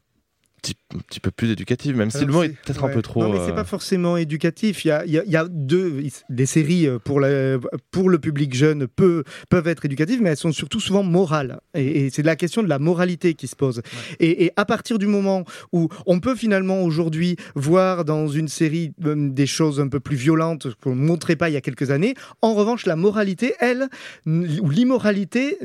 [0.64, 3.22] petit- un petit peu plus éducatives, même si le mot est peut-être un peu trop.
[3.24, 4.86] Non, mais c'est euh, pas forcément éducatif.
[4.86, 7.58] Il y a, y a- y a deux des séries euh, pour, la-
[7.92, 11.60] pour le public jeune peu, peuvent être éducatives, mais elles sont surtout souvent morales.
[11.76, 13.82] Et, et c'est la question de la moralité qui se pose.
[14.20, 15.44] Et, et à partir du moment
[15.74, 20.16] où on peut finalement aujourd'hui voir dans une série euh, des choses un peu plus
[20.16, 23.88] violentes qu'on ne montrait pas il y a quelques années, en revanche, la moralité, elle,
[24.26, 25.58] ou l'immoralité,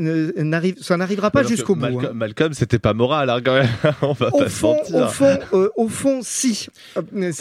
[0.81, 1.81] ça n'arrivera pas jusqu'au bout.
[1.83, 2.15] Malcolm, hein.
[2.15, 3.69] Malcolm, c'était pas moral, hein, quand même.
[4.03, 4.77] on va Au pas se fond.
[4.95, 6.67] Au fond, euh, au fond, si.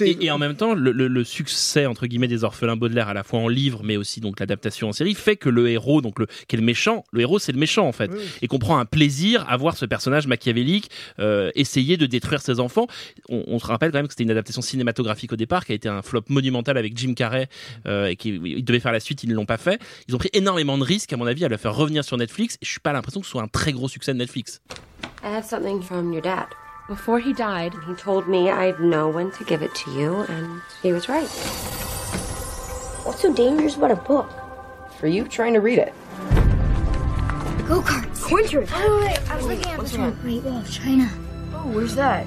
[0.01, 3.13] Et, et en même temps, le, le- le succès entre guillemets des orphelins Baudelaire, à
[3.13, 6.19] la fois en livre, mais aussi donc l'adaptation en série, fait que le héros, donc
[6.19, 8.11] le qui est le méchant, le héros c'est le méchant en fait,
[8.41, 10.89] et qu'on prend un plaisir à voir ce personnage machiavélique
[11.19, 12.87] euh, essayer de détruire ses enfants.
[13.29, 15.75] On, on se rappelle quand même que c'était une adaptation cinématographique au départ, qui a
[15.75, 17.47] été un flop monumental avec Jim Carrey,
[17.85, 19.79] euh, et qui ils devaient faire la suite, ils ne l'ont pas fait.
[20.07, 22.55] Ils ont pris énormément de risques, à mon avis, à le faire revenir sur Netflix.
[22.55, 24.61] Et je suis pas l'impression que ce soit un très gros succès de Netflix.
[25.23, 26.45] I have something from your dad.
[26.87, 30.61] Before he died, he told me I'd know when to give it to you, and
[30.81, 31.27] he was right.
[33.03, 34.31] What's so dangerous about a book?
[34.97, 35.93] For you trying to read it.
[37.67, 38.21] Go karts.
[38.21, 38.69] Corn trip.
[38.73, 40.13] Oh, wait, I was looking at this one.
[40.21, 41.09] Great Wall of China.
[41.53, 42.25] Oh, where's that?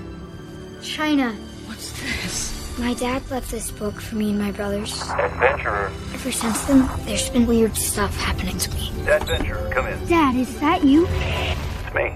[0.83, 1.33] China.
[1.67, 2.79] What's this?
[2.79, 5.03] My dad left this book for me and my brothers.
[5.11, 5.91] Adventurer.
[6.13, 8.91] Ever since then, there's been weird stuff happening to me.
[9.09, 10.07] Adventurer, come in.
[10.07, 11.07] Dad, is that you?
[11.07, 12.15] It's me.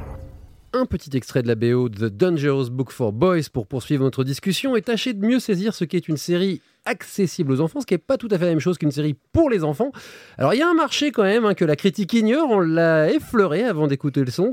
[0.77, 4.75] Un petit extrait de la BO The Dangerous Book for Boys pour poursuivre notre discussion
[4.75, 7.99] et tâcher de mieux saisir ce qu'est une série accessible aux enfants, ce qui n'est
[7.99, 9.91] pas tout à fait la même chose qu'une série pour les enfants.
[10.39, 13.11] Alors il y a un marché quand même hein, que la critique ignore, on l'a
[13.11, 14.53] effleuré avant d'écouter le son,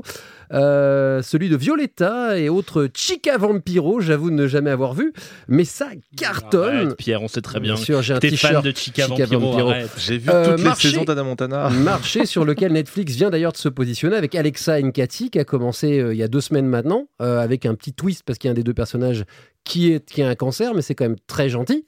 [0.54, 5.14] Euh, celui de Violetta et autres Chica Vampiro, j'avoue ne jamais avoir vu,
[5.48, 6.76] mais ça cartonne.
[6.88, 7.72] Arrête, Pierre, on sait très bien.
[7.74, 9.90] Bien sûr, j'ai un t-shirt de Chica Vampiro, arrête.
[9.96, 11.70] J'ai vu Euh, toutes les marché- saisons d'Anna Montana.
[11.82, 15.98] Marché sur lequel Netflix vient d'ailleurs de se positionner avec Alexa Nkati qui a commencé
[16.00, 18.50] euh, il y a deux semaines maintenant euh, avec un petit twist parce qu'il y
[18.50, 19.24] a un des deux personnages
[19.64, 21.86] qui, est, qui un cancer mais c'est quand même très gentil.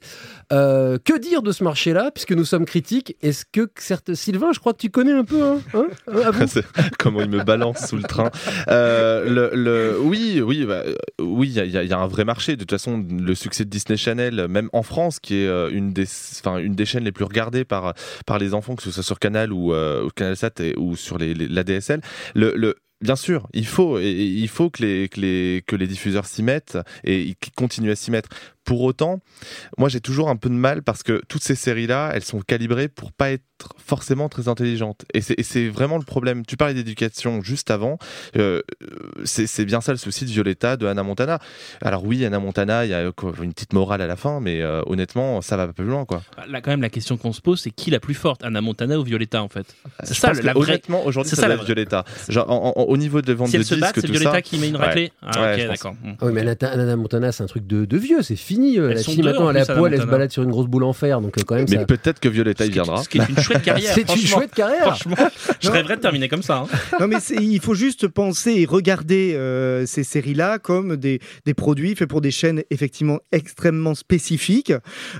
[0.52, 3.16] Euh, que dire de ce marché-là puisque nous sommes critiques?
[3.22, 6.46] Est-ce que certes, Sylvain, je crois que tu connais un peu hein, hein Hein,
[6.98, 8.30] Comment il me balance sous le train.
[8.68, 10.82] Euh, le, oui, oui, bah,
[11.20, 12.56] oui, il y, a- un vrai marché.
[12.56, 15.92] De toute façon, le succès de Disney Channel, même en France, qui est euh, une
[15.92, 16.06] des,
[16.58, 17.94] une des chaînes les plus regardées par
[18.26, 21.64] par les enfants, que ce soit sur Canal ou, euh, Canal Sat ou sur la
[21.64, 22.00] DSL.
[23.04, 27.96] Bien sûr, il faut, que les, que les diffuseurs s'y mettent et qu'ils continuent à
[27.96, 28.30] s'y mettre.
[28.64, 29.20] Pour autant,
[29.76, 32.88] moi j'ai toujours un peu de mal parce que toutes ces séries-là, elles sont calibrées
[32.88, 33.44] pour pas être
[33.84, 35.04] forcément très intelligentes.
[35.14, 36.44] Et c'est vraiment le problème.
[36.46, 37.98] Tu parlais d'éducation juste avant.
[38.36, 38.62] Euh,
[39.24, 41.38] c'est c'est bien ça le souci de Violetta, de Hannah Montana.
[41.82, 44.82] Alors oui, Hannah Montana, il y a une petite morale à la fin, mais euh,
[44.86, 46.04] honnêtement, ça va pas plus loin.
[46.04, 46.22] quoi.
[46.48, 48.98] Là, quand même, la question qu'on se pose, c'est qui la plus forte, Anna Montana
[48.98, 49.66] ou Violetta, en fait?
[50.02, 50.62] C'est Je ça, la vraie.
[50.70, 51.56] honnêtement, aujourd'hui, c'est ça, la.
[51.56, 52.04] Violetta.
[52.28, 54.42] Genre, en- en- au niveau des ventes Si de disques, c'est Violetta ça.
[54.42, 54.84] qui met une Ouais.
[54.86, 55.12] raclée?
[55.22, 55.94] Ah, Ouais, ok, d'accord.
[56.20, 58.78] Ah oui, mais Anna, Anna Montana, c'est un truc de, de vieux, c'est fini.
[58.78, 60.66] euh, Elles La fille maintenant, à plus, Anna poil, elle se balade sur une grosse
[60.66, 63.02] boule en fer, donc euh, quand même Mais peut-être que Violetta y viendra.
[63.02, 63.94] Ce qui est une chouette chouette carrière.
[63.94, 64.82] C'est une chouette carrière.
[64.96, 65.16] Franchement,
[65.60, 65.74] je Non.
[65.74, 66.58] rêverais de terminer comme ça.
[66.58, 66.98] hein.
[67.00, 71.94] Non, mais il faut juste penser et regarder euh, ces séries-là comme des, des produits
[71.94, 74.72] faits pour des chaînes effectivement extrêmement spécifiques.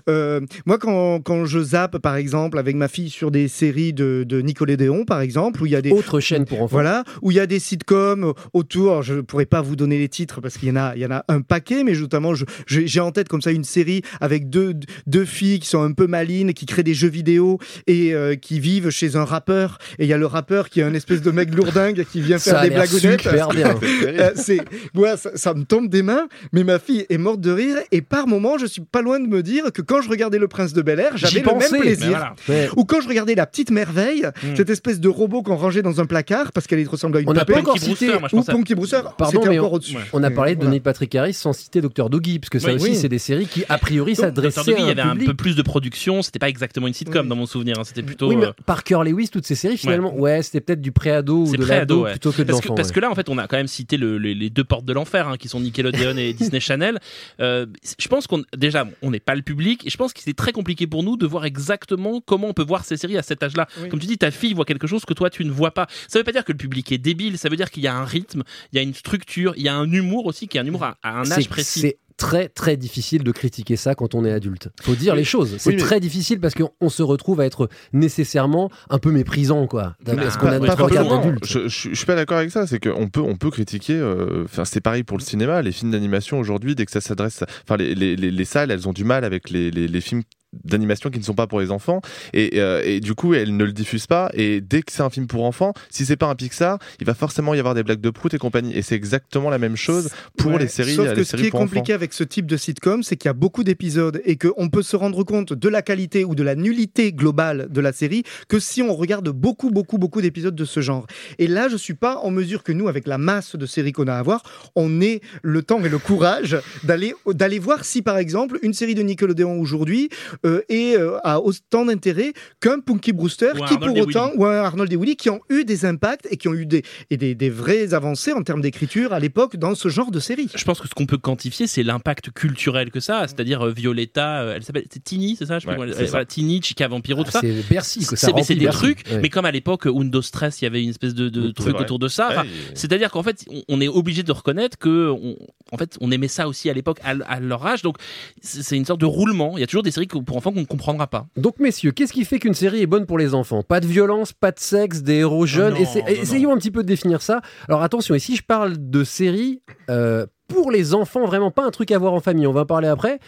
[0.09, 4.25] Euh, moi, quand, quand je zappe, par exemple, avec ma fille sur des séries de,
[4.27, 5.91] de Nickelodeon, par exemple, où il y a des...
[5.91, 6.73] Autre chaîne pour enfants.
[6.73, 10.09] Voilà, où il y a des sitcoms autour, je ne pourrais pas vous donner les
[10.09, 12.33] titres parce qu'il y en a, il y en a un paquet, mais notamment,
[12.67, 14.75] j'ai en tête comme ça une série avec deux,
[15.07, 18.61] deux filles qui sont un peu malines, qui créent des jeux vidéo et euh, qui
[18.61, 19.79] vivent chez un rappeur.
[19.99, 22.39] Et il y a le rappeur qui est un espèce de mec lourdingue qui vient
[22.39, 23.21] Ça faire a des blagounettes.
[23.23, 23.75] super bien.
[24.05, 24.61] Euh, c'est,
[24.95, 27.77] moi, ça, ça me tombe des mains, mais ma fille est morte de rire.
[27.91, 30.47] Et par moments, je suis pas loin de me dire que quand je regardais Le
[30.49, 32.09] Prince de Bel Air, j'avais le pensais, même plaisir.
[32.11, 32.35] voilà.
[32.49, 32.69] Ouais.
[32.77, 34.57] Ou quand je regardais La Petite Merveille, Mm.
[34.57, 37.33] cette espèce de robot qu'on rangeait dans un placard parce qu'elle ressemble à une On
[37.33, 37.55] n'a poupée.
[37.55, 38.11] pas encore cité.
[38.33, 39.01] Ou Punky Brewster.
[39.17, 39.97] Pardon, c'était mais encore on, au-dessus.
[40.13, 40.71] on a parlé de Voilà.
[40.73, 42.75] Neil Patrick Harris sans citer Dr Doggy, parce que ça Oui.
[42.75, 42.97] aussi, Oui.
[42.97, 44.21] c'est des séries qui, a priori, Dr.
[44.21, 46.23] s'adressaient Doggy, à il y avait un peu plus de production.
[46.23, 47.79] C'était pas exactement une sitcom dans mon souvenir.
[47.79, 47.83] hein.
[47.85, 48.29] C'était plutôt.
[48.29, 51.47] Oui, mais euh, Parker Lewis, toutes ces séries, finalement, ouais, c'était peut-être du pré-ado ou
[51.47, 52.11] C'est de pré-ado, l'ado ouais.
[52.13, 52.75] plutôt que de parce que, l'enfant.
[52.75, 52.95] parce ouais.
[52.95, 54.93] que là, en fait, on a quand même cité le- les, les deux portes de
[54.93, 56.99] l'enfer, hein, qui sont Nickelodeon et Disney Channel.
[57.41, 57.67] Euh,
[57.99, 60.53] je pense qu'on déjà, on n'est pas le public, et je pense que c'est très
[60.53, 63.67] compliqué pour nous de voir exactement comment on peut voir ces séries à cet âge-là.
[63.91, 65.87] Comme tu dis, ta fille voit quelque chose que toi tu ne vois pas.
[66.09, 67.39] Ça veut pas dire que le public est débile.
[67.39, 69.69] Ça veut dire qu'il y a un rythme, il y a une structure, il y
[69.69, 71.95] a un humour aussi, qui est un humour à, à un âge C'est- précis.
[72.17, 74.69] Très très difficile de critiquer ça quand on est adulte.
[74.83, 75.19] Faut dire Oui.
[75.19, 75.57] les choses.
[75.59, 79.11] C'est Oui, mais- très difficile parce qu'on on se retrouve à être nécessairement un peu
[79.11, 79.97] méprisant, quoi.
[80.05, 81.19] Parce qu'on a Pas- pas regard forcément.
[81.25, 81.45] d'adulte.
[81.47, 82.67] Je, je, je suis pas d'accord avec ça.
[82.69, 83.95] C'est qu'on peut, on peut critiquer.
[83.95, 85.61] euh, Enfin, c'est pareil pour le cinéma.
[85.63, 88.89] Les films d'animation aujourd'hui, dès que ça s'adresse, enfin, les, les, les, les salles, elles
[88.89, 90.23] ont du mal avec les, les, les films
[90.65, 92.01] d'animation qui ne sont pas pour les enfants
[92.33, 95.11] et, euh, et du coup elles ne le diffusent pas et dès que c'est un
[95.11, 98.01] film pour enfants si c'est pas un Pixar il va forcément y avoir des blagues
[98.01, 101.09] de prout et compagnie et c'est exactement la même chose pour Ouais, les séries Sauf
[101.09, 101.95] les que ce qui est compliqué enfants.
[101.95, 104.95] avec ce type de sitcom, c'est qu'il y a beaucoup d'épisodes et qu'on peut se
[104.97, 108.83] rendre compte de la qualité ou de la nullité globale de la série que si
[108.83, 111.07] on regarde beaucoup, beaucoup, beaucoup d'épisodes de ce genre.
[111.39, 114.07] Et là, je suis pas en mesure que nous, avec la masse de séries qu'on
[114.07, 114.43] a à voir,
[114.77, 118.95] on ait le temps et le courage d'aller d'aller voir si, par exemple, une série
[118.95, 120.11] de Nickelodeon aujourd'hui
[120.45, 124.01] euh, est, euh, a autant d'intérêt qu'un Punky Brewster Ou un qui, Arnold pour et
[124.03, 124.39] autant, Willy.
[124.39, 126.83] ou un Arnold et Willy, qui ont eu des impacts et qui ont eu des,
[127.11, 130.49] et des, des vraies avancées en termes d'écriture à l'époque dans ce genre de série.
[130.55, 133.29] Je pense que ce qu'on peut quantifier, c'est l'impact culturel que ça a.
[133.29, 136.25] C'est-à-dire euh, Violetta, euh, elle s'appelle Tini, c'est ça, je Ouais, comment elle- c'est ça.
[136.25, 137.41] Tini, Chica Vampiro, tout Ah, ça.
[137.41, 138.79] c'est Bercy, que ça C'est des Bercy.
[138.79, 139.21] trucs, Ouais.
[139.23, 141.83] mais comme à l'époque, Windows Stress, il y avait une espèce de, truc vrai.
[141.83, 142.29] autour de ça.
[142.31, 145.37] Enfin, C'est-à-dire qu'en fait, on, on est obligé de reconnaître que, on,
[145.73, 147.83] en fait, on aimait ça aussi à l'époque, à, à leur âge.
[147.83, 147.97] Donc,
[148.43, 149.57] c'est une sorte de roulement.
[149.57, 151.27] Il y a toujours des séries que- pour enfants qu'on ne comprendra pas.
[151.37, 153.63] Donc, messieurs, qu'est-ce qui fait qu'une série est bonne pour les enfants?
[153.63, 155.75] Pas de violence, pas de sexe, des héros jeunes.
[155.75, 157.41] non, Essa- non, essayons un petit peu de définir ça.
[157.69, 161.91] Alors, attention, ici, je parle de séries euh, pour les enfants, vraiment pas un truc
[161.93, 162.47] à voir en famille.
[162.47, 163.21] On va en parler après.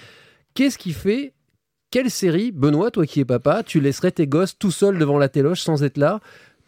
[0.54, 1.32] Qu'est-ce qui fait
[1.90, 5.28] quelle série, Benoît, toi qui es papa, tu laisserais tes gosses tout seuls devant la
[5.28, 6.20] téloche sans être là?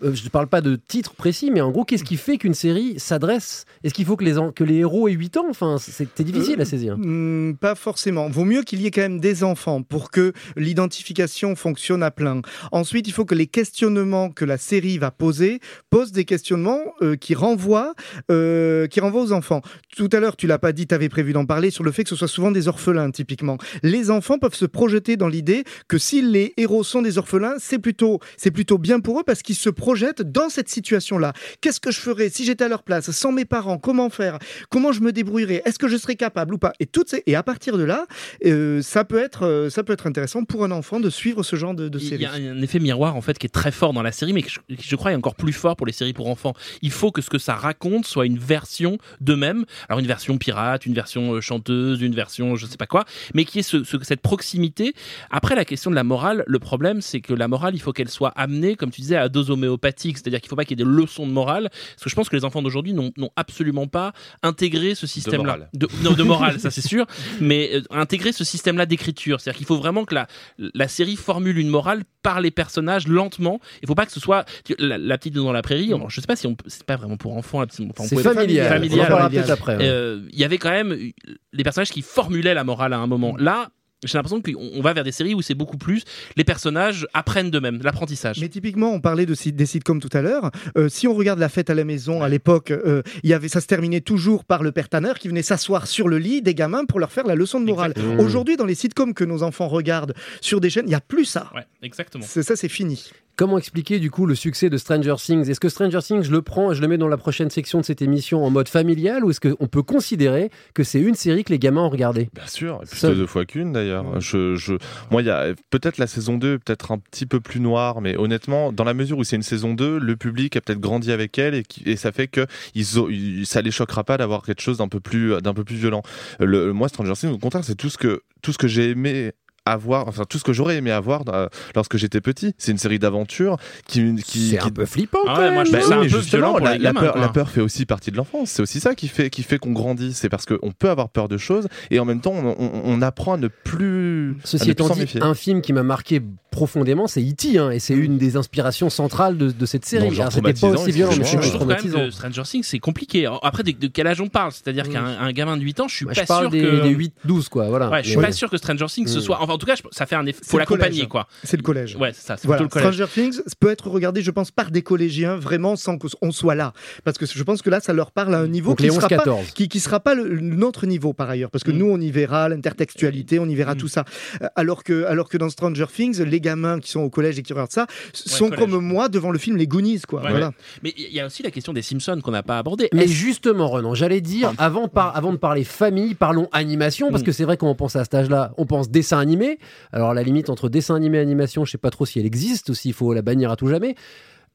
[0.03, 2.55] Euh, Je ne parle pas de titre précis, mais en gros, qu'est-ce qui fait qu'une
[2.55, 3.65] série s'adresse?
[3.83, 5.47] Est-ce qu'il faut que les, que les héros aient 8 ans?
[5.51, 6.97] Enfin, c'était difficile à saisir.
[6.97, 8.29] Hmm, pas forcément.
[8.29, 12.43] Vaut mieux qu'il y ait quand même des enfants pour que l'identification fonctionne à plein.
[12.71, 17.17] Ensuite, il faut que les questionnements que la série va poser posent des questionnements euh,
[17.17, 17.95] qui renvoient,
[18.31, 19.63] euh, qui renvoient aux enfants.
[19.97, 22.05] Tout à l'heure, tu l'as pas dit, tu avais prévu d'en parler sur le fait
[22.05, 23.59] que ce soit souvent des orphelins, typiquement.
[23.83, 27.79] Les enfants peuvent se projeter dans l'idée que si les héros sont des orphelins, c'est
[27.79, 29.88] plutôt, c'est plutôt bien pour eux parce qu'ils se projettent
[30.23, 31.33] dans cette situation-là.
[31.61, 33.79] Qu'est-ce que je ferais si j'étais à leur place, sans mes parents?
[33.79, 34.39] Comment faire?
[34.71, 35.63] Comment je me débrouillerais?
[35.65, 36.73] Est-ce que je serais capable ou pas?
[36.81, 37.23] Et toutes ces...
[37.27, 38.07] et à partir de là,
[38.45, 41.57] euh, ça peut être, euh, ça peut être intéressant pour un enfant de suivre ce
[41.57, 42.23] genre de, de Il série.
[42.23, 44.43] y a un effet miroir en fait qui est très fort dans la série, mais
[44.43, 46.55] que je, je crois est encore plus fort pour les séries pour enfants.
[46.83, 49.65] Il faut que ce que ça raconte soit une version d'eux-mêmes.
[49.89, 53.45] Alors une version pirate, une version euh, chanteuse, une version je sais pas quoi, mais
[53.45, 54.93] qui est ce, ce- cette proximité.
[55.31, 58.09] Après la question de la morale, le problème c'est que la morale, il faut qu'elle
[58.11, 60.85] soit amenée, comme tu disais, à dose homéopathique, c'est-à-dire qu'il faut pas qu'il y ait
[60.85, 64.13] des leçons de morale, parce que je pense que les enfants d'aujourd'hui n'ont absolument pas
[64.43, 65.43] intégré ce système-là.
[65.57, 65.69] morale.
[65.75, 67.07] De, non, de morale, ça c'est sûr,
[67.41, 69.41] mais euh, intégrer ce système-là d'écriture.
[69.41, 70.27] C'est-à-dire qu'il faut vraiment que la,
[70.59, 73.61] la série formule une morale par les personnages lentement.
[73.83, 74.45] Il faut pas que ce soit
[74.79, 75.93] la, la petite dans la prairie.
[75.93, 77.61] alors, je sais pas si on c'est pas vraiment pour enfants.
[77.61, 78.69] la petite- enfin, C'est familial.
[78.69, 79.89] familial, On en peut-être après, ouais.
[79.89, 81.11] Euh, Il y avait quand même euh,
[81.53, 83.37] les personnages qui formulaient la morale à un moment.
[83.39, 83.71] Là.
[84.05, 86.05] J'ai l'impression qu'on on va vers des séries où c'est beaucoup plus
[86.37, 88.39] les personnages apprennent d'eux-mêmes, l'apprentissage.
[88.41, 90.51] Mais typiquement, on parlait de des sitcoms tout à l'heure.
[90.77, 93.49] Euh, si on regarde la fête à la maison à l'époque, euh, il y avait
[93.49, 96.55] ça se terminait toujours par le père Tanner qui venait s'asseoir sur le lit des
[96.55, 97.91] gamins pour leur faire la leçon de morale.
[97.91, 98.23] Exactement.
[98.23, 101.25] Aujourd'hui, dans les sitcoms que nos enfants regardent sur des chaînes, il y a plus
[101.25, 101.51] ça.
[101.55, 102.25] Ouais, exactement.
[102.27, 103.11] C'est ça, c'est fini.
[103.39, 105.49] Comment expliquer du coup le succès de Stranger Things?
[105.49, 107.85] Est-ce que Stranger Things, je le prends, je le mets dans la prochaine section de
[107.85, 111.53] cette émission en mode familial ou est-ce qu'on peut considérer que c'est une série que
[111.53, 112.31] les gamins ont regardée?
[112.35, 114.21] Bien sûr, et plus de deux fois qu'une d'ailleurs.
[114.21, 114.75] Je, je,
[115.13, 118.17] moi, il y a peut-être la saison 2, peut-être un petit peu plus noire, mais
[118.17, 121.39] honnêtement, dans la mesure où c'est une saison 2, le public a peut-être grandi avec
[121.39, 123.07] elle et, qui- et ça fait que ils, ont-
[123.45, 126.03] ça les choquera pas d'avoir quelque chose d'un peu plus, d'un peu plus violent.
[126.41, 129.31] Le, moi, Stranger Things, au contraire, c'est tout ce que, tout ce que j'ai aimé
[129.71, 132.55] avoir, enfin tout ce que j'aurais aimé avoir euh, lorsque j'étais petit.
[132.59, 135.55] C'est une série d'aventures qui, qui, C'est qui- un peu flippant Ah quand ouais, même.
[135.55, 137.13] moi, je bah trouve ça oui, un peu violent pour la, les la gamins, peur,
[137.13, 137.21] quoi.
[137.21, 138.51] la peur fait aussi partie de l'enfance.
[138.51, 140.13] C'est aussi ça qui fait, qui fait qu'on grandit.
[140.13, 143.03] C'est parce qu'on peut avoir peur de choses et en même temps, on, on- on
[143.03, 145.23] apprend à ne plus, Ceci ne plus étant dit, méfier.
[145.23, 147.59] un film qui m'a marqué profondément, c'est E.T.
[147.59, 150.09] hein, et c'est une des inspirations centrales de, de cette série.
[150.31, 151.99] C'était pas aussi violent, mais c'est Je trouve quand traumatisant.
[151.99, 153.31] même que Stranger Things, c'est compliqué.
[153.43, 154.53] Après, de, de quel âge on parle?
[154.53, 156.63] C'est-à-dire qu'un un gamin de 8 ans, je suis Moi, pas je parle sûr des,
[156.63, 156.83] que.
[156.83, 156.95] des
[157.27, 157.69] 8-12, quoi.
[157.69, 157.91] Voilà.
[157.91, 159.23] Ouais, je suis pas sûr que Stranger Things ce Mm.
[159.23, 159.39] soit.
[159.43, 160.39] Enfin, en tout cas, ça fait un effet.
[160.43, 161.27] C'est Faut l'accompagner, quoi.
[161.43, 161.97] C'est le collège.
[161.97, 162.37] Ouais, c'est ça.
[162.37, 162.95] C'est Voilà, plutôt le collège.
[163.07, 166.73] Stranger Things peut être regardé, je pense, par des collégiens, vraiment sans qu'on soit là.
[167.05, 169.09] Parce que je pense que là, ça leur parle à un niveau Donc qui sera,
[169.09, 169.53] pas, 11-14.
[169.55, 171.51] qui, qui sera pas le- notre niveau par ailleurs.
[171.51, 174.05] Parce que nous, on y verra l'intertextualité, on y verra tout ça.
[174.43, 177.43] Euh, Alors que, alors que dans Stranger Things, les gamins qui sont au collège et
[177.43, 180.03] qui regardent ça sont comme moi devant le film Les Goonies.
[180.07, 180.23] Quoi.
[180.23, 180.49] Ouais, voilà.
[180.49, 180.55] ouais.
[180.83, 182.89] Mais il y a aussi la question des Simpsons qu'on n'a pas abordée.
[182.93, 187.27] Mais justement, Renan, j'allais dire, avant, par- avant de parler famille, parlons animation, parce Mm.
[187.27, 189.48] que c'est vrai quand on pense à cet âge-là, on pense dessin animé.
[189.93, 192.69] Alors, la limite entre dessin animé et animation, je sais pas trop si elle existe
[192.69, 193.95] ou s'il faut la bannir à tout jamais.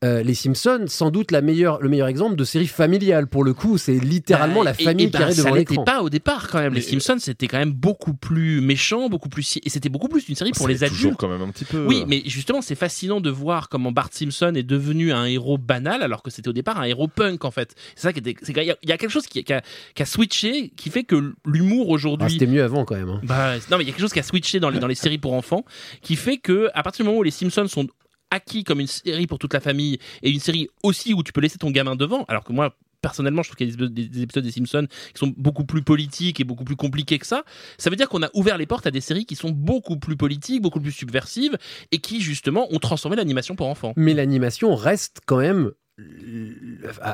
[0.04, 3.28] Euh, les Simpsons, sans doute la meilleure, le meilleur exemple de série familiale.
[3.28, 5.84] Pour le coup, c'est littéralement Bah, la famille et ben, qui arrive devant Ça l'écran.
[5.86, 6.74] pas au départ quand même.
[6.74, 10.36] Les Simpsons, c'était quand même beaucoup plus méchant, beaucoup plus et c'était beaucoup plus une
[10.36, 11.20] série pour C'est les toujours adultes.
[11.20, 11.86] quand même un petit peu.
[11.86, 16.04] Oui, mais justement, c'est fascinant de voir comment Bart Simpson est devenu un héros banal
[16.04, 17.74] alors que c'était au départ un héros punk en fait.
[17.96, 18.36] C'est ça qui était.
[18.42, 19.62] c'est qu'il y y a quelque chose qui, qui a,
[19.96, 22.32] qui a switché, qui fait que l'humour Ah, aujourd'hui.
[22.32, 23.10] C'était mieux avant quand même.
[23.10, 23.22] hein.
[23.24, 24.96] Bah, non, mais il y a quelque chose qui a switché dans les, dans les
[24.96, 25.64] séries pour enfants,
[26.02, 27.88] qui fait que à partir du moment où les Simpsons sont
[28.34, 31.42] acquis comme une série pour toute la famille et une série aussi où tu peux
[31.42, 34.44] laisser ton gamin devant, alors que moi personnellement je trouve qu'il y a des, épisodes-
[34.44, 37.44] des- Simpsons qui sont beaucoup plus politiques et beaucoup plus compliqués que ça,
[37.78, 40.16] ça veut dire qu'on a ouvert les portes à des séries qui sont beaucoup plus
[40.16, 41.58] politiques, beaucoup plus subversives
[41.92, 43.94] et qui justement ont transformé l'animation pour enfants.
[43.98, 45.72] Mais l'animation reste quand même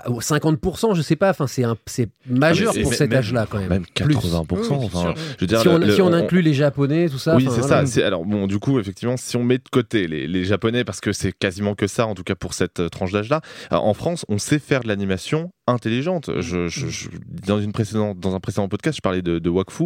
[0.08, 1.30] au 50%, je sais pas.
[1.32, 3.70] Enfin, c'est un- c'est majeur Ah, pour cet même- âge-là quand même.
[3.70, 4.16] Même Plus.
[4.16, 4.80] 80%.
[4.80, 7.10] Oui, enfin, je veux dire, si, on, le- le- si on on- inclut les Japonais,
[7.10, 7.36] tout ça.
[7.36, 7.82] Oui, c'est voilà.
[7.82, 7.86] ça.
[7.86, 11.02] C'est- Alors, bon, du coup, effectivement, si on met de côté les, les Japonais, parce
[11.02, 13.94] que c'est quasiment que ça, en tout cas pour cette euh, tranche d'âge-là, euh, en
[13.94, 16.30] France, on sait faire de l'animation intelligente.
[16.40, 17.10] Je, je- je-
[17.46, 19.86] dans, une précédente, dans un précédent podcast, je parlais de, de Wakfu.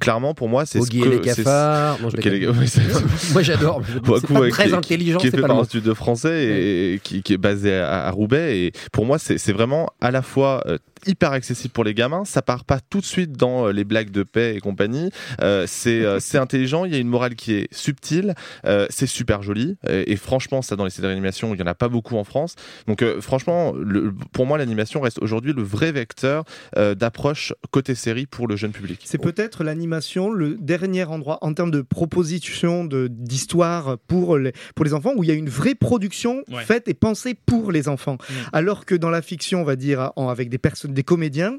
[0.00, 1.08] Clairement, pour moi, c'est ce que.
[1.08, 1.98] les cafards.
[2.00, 2.46] Non, les
[3.32, 3.82] Moi j'adore.
[4.06, 6.94] Wakfu, pas très qui- intelligent, qui est c'est fait pas par un studio français et,
[6.94, 8.58] et qui, qui est basé à, à Roubaix.
[8.58, 12.24] Et pour moi, c'est c'est vraiment à la fois euh, hyper accessible pour les gamins.
[12.24, 15.10] Ça part pas tout de suite dans euh, les blagues de paix et compagnie.
[15.42, 16.84] Euh, c'est euh, c'est intelligent.
[16.84, 18.34] Il y a une morale qui est subtile.
[18.64, 19.76] Euh, c'est super joli.
[19.88, 22.24] Et, et franchement, ça dans les séries d'animation, il y en a pas beaucoup en
[22.24, 22.54] France.
[22.86, 26.44] Donc euh, franchement, le- pour moi, l'animation reste aujourd'hui le vrai vecteur
[26.76, 29.00] euh, d'approche côté série pour le jeune public.
[29.04, 34.84] C'est peut-être l'animation le dernier endroit en termes de proposition de- d'histoire pour les, pour
[34.84, 36.64] les enfants où il y a une vraie production Ouais.
[36.64, 38.14] faite et pensée pour les enfants.
[38.14, 38.34] Mm.
[38.52, 41.58] Alors que dans la fiction, on va dire, en- avec des personnes, des comédiens,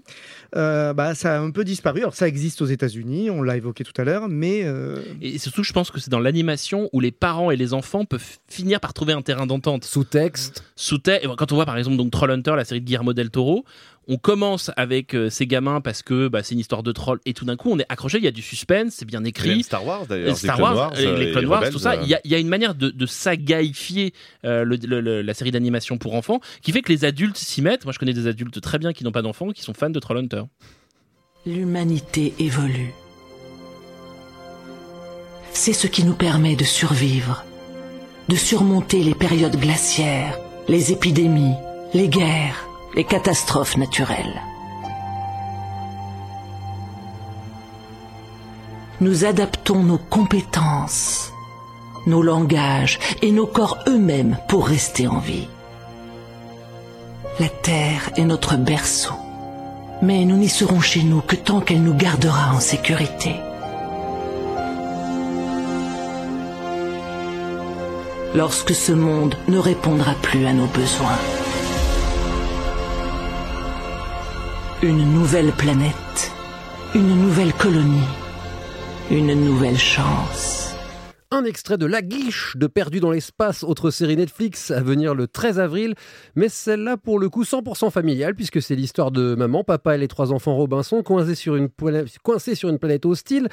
[0.56, 2.02] euh, bah, ça a un peu disparu.
[2.02, 5.64] Alors ça existe aux États-Unis, on l'a évoqué tout à l'heure, mais euh, Et surtout,
[5.64, 8.94] je pense que c'est dans l'animation où les parents et les enfants peuvent finir par
[8.94, 9.86] trouver un terrain d'entente.
[9.86, 10.64] Sous-texte.
[10.76, 11.26] Sous-texte.
[11.26, 13.66] et Quand on voit par exemple donc Trollhunter, la série de Guillermo del Toro,
[14.08, 17.34] on commence avec euh, ces gamins parce que bah, c'est une histoire de troll et
[17.34, 19.50] tout d'un coup on est accroché, il y a du suspense, c'est bien écrit.
[19.50, 20.36] même Star Wars d'ailleurs.
[20.36, 22.16] Star les Clone Wars, euh, les et Clone Wars, Rebels, tout ça, euh, il y,
[22.16, 25.52] a- il y a une manière de, de sagaifier euh, le- le- le- la série
[25.52, 27.86] d'animation pour enfants qui fait que les adultes s'y mettent.
[27.86, 30.00] Moi, je connais des adultes très bien qui n'ont pas d'enfants, qui sont fans de
[30.00, 30.44] Trollhunter.
[31.46, 32.94] L'humanité évolue.
[35.54, 37.46] C'est ce qui nous permet de survivre,
[38.30, 41.56] de surmonter les périodes glaciaires, les épidémies,
[41.94, 44.42] les guerres, les catastrophes naturelles.
[49.00, 51.34] Nous adaptons nos compétences,
[52.06, 55.48] nos langages et nos corps eux-mêmes pour rester en vie.
[57.40, 59.14] La Terre est notre berceau,
[60.02, 63.36] mais nous n'y serons chez nous que tant qu'elle nous gardera en sécurité.
[68.36, 71.41] Lorsque ce monde ne répondra plus à nos besoins.
[74.84, 76.32] Une nouvelle planète,
[76.96, 78.08] une nouvelle colonie,
[79.12, 80.74] une nouvelle chance.
[81.30, 85.28] Un extrait de La Guiche de Perdu dans l'espace, autre série Netflix à venir le
[85.28, 85.94] 13 avril,
[86.34, 90.08] mais celle-là pour le coup 100% familiale puisque c'est l'histoire de maman, papa et les
[90.08, 93.50] trois enfants Robinson coincés sur une, planète hostile.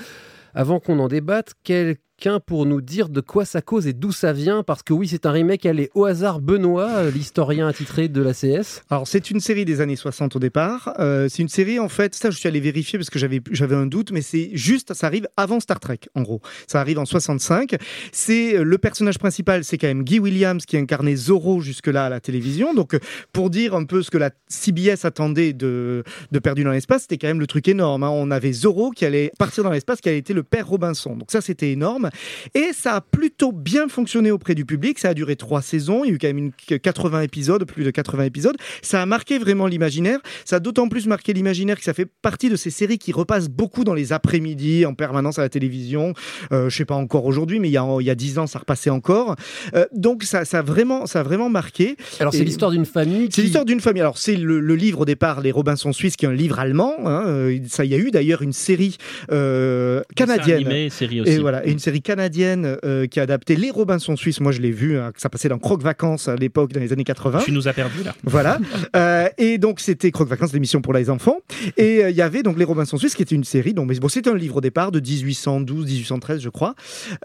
[0.54, 4.10] Avant qu'on en débatte, quel quelqu'un pour nous dire de quoi ça cause et d'où
[4.12, 5.66] ça vient Parce que oui, c'est un remake.
[5.66, 8.82] Allez, au hasard, Benoît, euh, l'historien attitré de la CS.
[8.90, 10.94] Alors, c'est une série des années 60 au départ.
[10.98, 13.76] Euh, c'est une série, en fait, ça, je suis allé vérifier parce que j'avais, j'avais
[13.76, 16.40] un doute, mais c'est juste, ça arrive avant Star Trek, en gros.
[16.66, 17.76] Ça arrive en 65.
[18.10, 22.08] C'est euh, le personnage principal, c'est quand même Guy Williams qui incarnait Zorro jusque-là à
[22.08, 22.74] la télévision.
[22.74, 22.98] Donc,
[23.32, 26.02] pour dire un peu ce que la CBS attendait de,
[26.32, 28.02] de Perdu dans l'espace, c'était quand même le truc énorme.
[28.02, 28.10] hein.
[28.10, 31.14] On avait Zorro qui allait partir dans l'espace, qui allait été le père Robinson.
[31.14, 32.07] Donc, ça, c'était énorme.
[32.54, 34.98] Et ça a plutôt bien fonctionné auprès du public.
[34.98, 36.04] Ça a duré trois saisons.
[36.04, 38.56] Il y a eu quand même une 80 épisodes, plus de 80 épisodes.
[38.82, 40.18] Ça a marqué vraiment l'imaginaire.
[40.44, 43.48] Ça a d'autant plus marqué l'imaginaire que ça fait partie de ces séries qui repassent
[43.48, 46.12] beaucoup dans les après-midi, en permanence à la télévision.
[46.52, 48.46] Euh, je sais pas encore aujourd'hui, mais il y a, il y a 10 ans,
[48.46, 49.36] ça repassait encore.
[49.74, 51.96] Euh, donc ça, ça, a vraiment, ça a vraiment marqué.
[52.20, 53.28] Alors, c'est l'histoire d'une famille.
[53.32, 54.02] c'est l'histoire d'une famille.
[54.02, 56.94] Alors c'est le, le livre au départ, Les Robinson Suisses, qui est un livre allemand.
[57.04, 57.24] hein.
[57.26, 58.96] Euh, Ça, il y a eu d'ailleurs une série
[59.32, 60.66] euh, canadienne.
[60.66, 61.32] animé, série aussi.
[61.32, 64.40] Et voilà, et une série canadienne euh, qui a adapté Les Robinson Suisses.
[64.40, 64.98] Moi, je l'ai vu.
[64.98, 67.40] hein, ça passait dans Croque Vacances à l'époque, dans les années 80.
[67.44, 68.14] Tu nous as perdu là.
[68.24, 68.58] Voilà.
[68.96, 71.38] Euh, et donc, c'était Croque Vacances, l'émission pour les enfants.
[71.76, 73.74] Et euh, il y avait donc Les Robinson Suisses, qui était une série.
[73.74, 76.74] Donc, mais bon, c'était un livre au départ de 1812, 1813, je crois.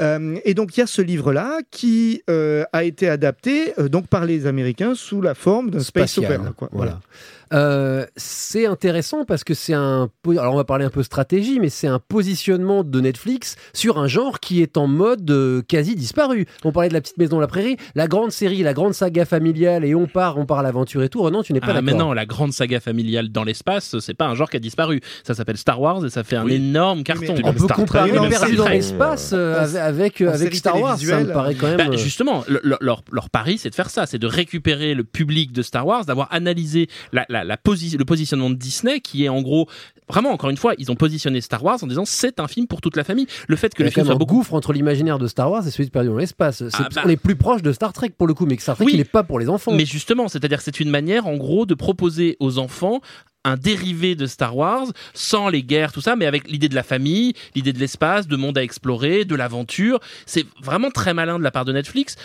[0.02, 4.08] Euh, et donc, il y a ce livre-là qui euh, a été adapté euh, donc
[4.08, 6.52] par les Américains sous la forme d'un space opera.
[6.56, 6.70] Quoi.
[6.72, 7.00] Voilà.
[7.54, 10.10] Euh, c'est intéressant parce que c'est un.
[10.28, 14.08] Alors, on va parler un peu stratégie, mais c'est un positionnement de Netflix sur un
[14.08, 16.48] genre qui est en mode euh, quasi disparu.
[16.64, 19.26] On parlait de la petite maison de la prairie, la grande série, la grande saga
[19.26, 21.22] familiale, et on part, on part à l'aventure et tout.
[21.22, 21.84] Renan, tu n'es pas Ah, d'accord.
[21.84, 25.02] mais non, la grande saga familiale dans l'espace, c'est pas un genre qui a disparu.
[25.24, 27.36] Ça s'appelle Star Wars et ça fait un énorme carton.
[27.44, 30.98] On peut comparer Trek, Perdu Star dans l'espace euh, avec, avec, Star Wars.
[30.98, 31.78] Ça me paraît quand même.
[31.78, 34.94] Bah, euh, justement, le- le- leur, leur pari, c'est de faire ça, c'est de récupérer
[34.94, 39.00] le public de Star Wars, d'avoir analysé la, la, la posi- le positionnement de Disney,
[39.00, 39.68] qui est en gros,
[40.10, 42.82] vraiment, encore une fois, ils ont positionné Star Wars en disant c'est un film pour
[42.82, 43.28] toute la famille.
[43.48, 45.72] Le fait que le film soit un beaucoup gouffre entre l'imaginaire de Star Wars et
[45.72, 46.58] celui de Perdu dans l'espace.
[46.58, 47.02] C'est- Ah, bah.
[47.06, 48.92] On est plus proche de Star Trek pour le coup, mais que Star Trek, Oui.
[48.94, 49.74] il n'est pas pour les enfants.
[49.74, 53.00] Mais justement, c'est-à-dire que c'est une manière, en gros, de proposer aux enfants
[53.46, 56.84] un dérivé de Star Wars, sans les guerres, tout ça, mais avec l'idée de la
[56.84, 60.00] famille, l'idée de l'espace, de monde à explorer, de l'aventure.
[60.26, 62.16] C'est vraiment très malin de la part de Netflix.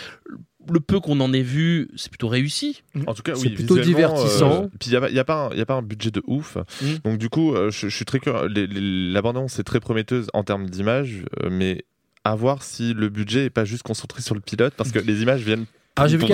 [0.71, 2.83] Le peu qu'on en ait vu, c'est plutôt réussi.
[3.07, 4.63] En tout cas, C'est oui, plutôt visuellement, divertissant.
[4.63, 6.11] euh, puis il n'y a, pas- y a, pas un- y a pas un budget
[6.11, 6.57] de ouf.
[6.81, 6.85] Mm.
[7.05, 8.47] Donc, du coup, euh, je, je suis très curieux.
[8.47, 11.85] Les- les- La bande-annonce est très prometteuse en termes d'image, euh, mais
[12.25, 15.21] à voir si le budget est pas juste concentré sur le pilote, parce que les
[15.21, 15.65] images viennent.
[15.99, 16.25] Ah, j'ai vu,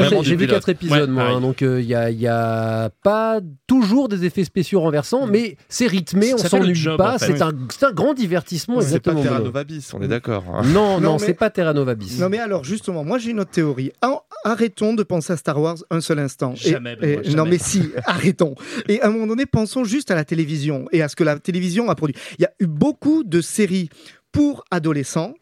[0.47, 1.23] quatre, épisodes, Ouais, moi.
[1.23, 1.38] pareil.
[1.38, 5.88] hein, donc, il n'y a, y a pas toujours des effets spéciaux renversants, mais c'est
[5.88, 7.15] rythmé, on s'ennuie pas.
[7.15, 7.36] en fait.
[7.71, 9.13] C'est un, grand divertissement, C'est pas.
[9.13, 9.45] Terra Bruno.
[9.45, 10.43] Nova Bis, on est d'accord.
[10.54, 10.62] hein.
[10.73, 12.19] Non, non, Non, c'est pas Terra Nova Bis.
[12.19, 13.91] Non mais alors justement, moi j'ai une autre théorie.
[14.04, 16.54] En- arrêtons de penser à Star Wars un seul instant.
[16.63, 17.49] Et- Jamais, et- non jamais.
[17.51, 18.56] mais si, arrêtons.
[18.88, 21.39] Et à un moment donné, pensons juste à la télévision et à ce que la
[21.39, 22.15] télévision a produit.
[22.38, 23.89] Il y a eu beaucoup de séries
[24.32, 25.34] pour adolescents.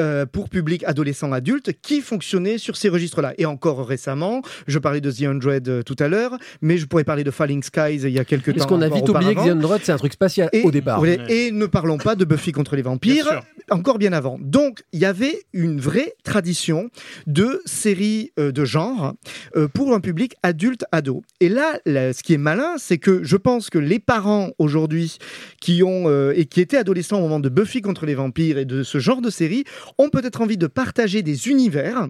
[0.00, 3.34] Euh, pour public adolescent adulte qui fonctionnaient sur ces registres-là.
[3.38, 7.04] Et encore récemment, je parlais de The Undread euh, tout à l'heure, mais je pourrais
[7.04, 8.58] parler de Falling Skies il y a quelques temps.
[8.58, 9.40] Parce qu'on a vite oublié que.
[9.40, 11.00] The Android, c'est un truc spatial Et, au départ.
[11.00, 14.38] ouais, et ne parlons pas de Buffy contre les vampires, encore bien avant.
[14.40, 16.90] Donc, il y avait une vraie tradition
[17.26, 19.14] de séries euh, de genre
[19.56, 21.22] euh, pour un public adulte-ado.
[21.40, 25.18] Et là, là, ce qui est malin, c'est que je pense que les parents aujourd'hui
[25.60, 28.64] qui ont euh, et qui étaient adolescents au moment de Buffy contre les vampires et
[28.64, 29.57] de ce genre de séries
[29.98, 32.08] ont peut-être envie de partager des univers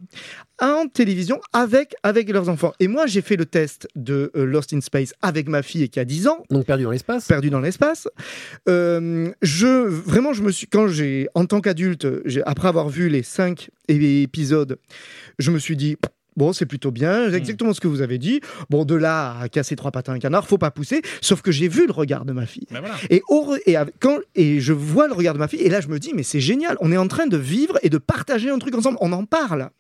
[0.61, 2.73] en télévision avec, avec leurs enfants.
[2.81, 6.01] Et moi, j'ai fait le test de euh, Lost in Space avec ma fille qui
[6.01, 7.27] a 10 ans Donc perdu dans l'espace.
[7.29, 8.09] perdu dans l'espace.
[8.69, 12.07] Euh, je vraiment, je me suis quand j'ai en tant qu'adulte,
[12.45, 14.79] après avoir vu les cinq é- épisodes,
[15.39, 15.97] je me suis dit.
[16.39, 18.41] Bon, c'est plutôt bien, c'est exactement ce que vous avez dit.
[18.71, 21.03] Bon, de là à casser trois patins à un canard, faut pas pousser.
[21.21, 22.67] Sauf que j'ai vu le regard de ma fille.
[22.71, 22.95] Ben voilà.
[23.11, 25.69] Et, au re- et, avec- quand, et je vois le regard de ma fille, et
[25.69, 27.99] là je me dis, mais c'est génial, on est en train de vivre et de
[27.99, 29.71] partager un truc ensemble, on en parle.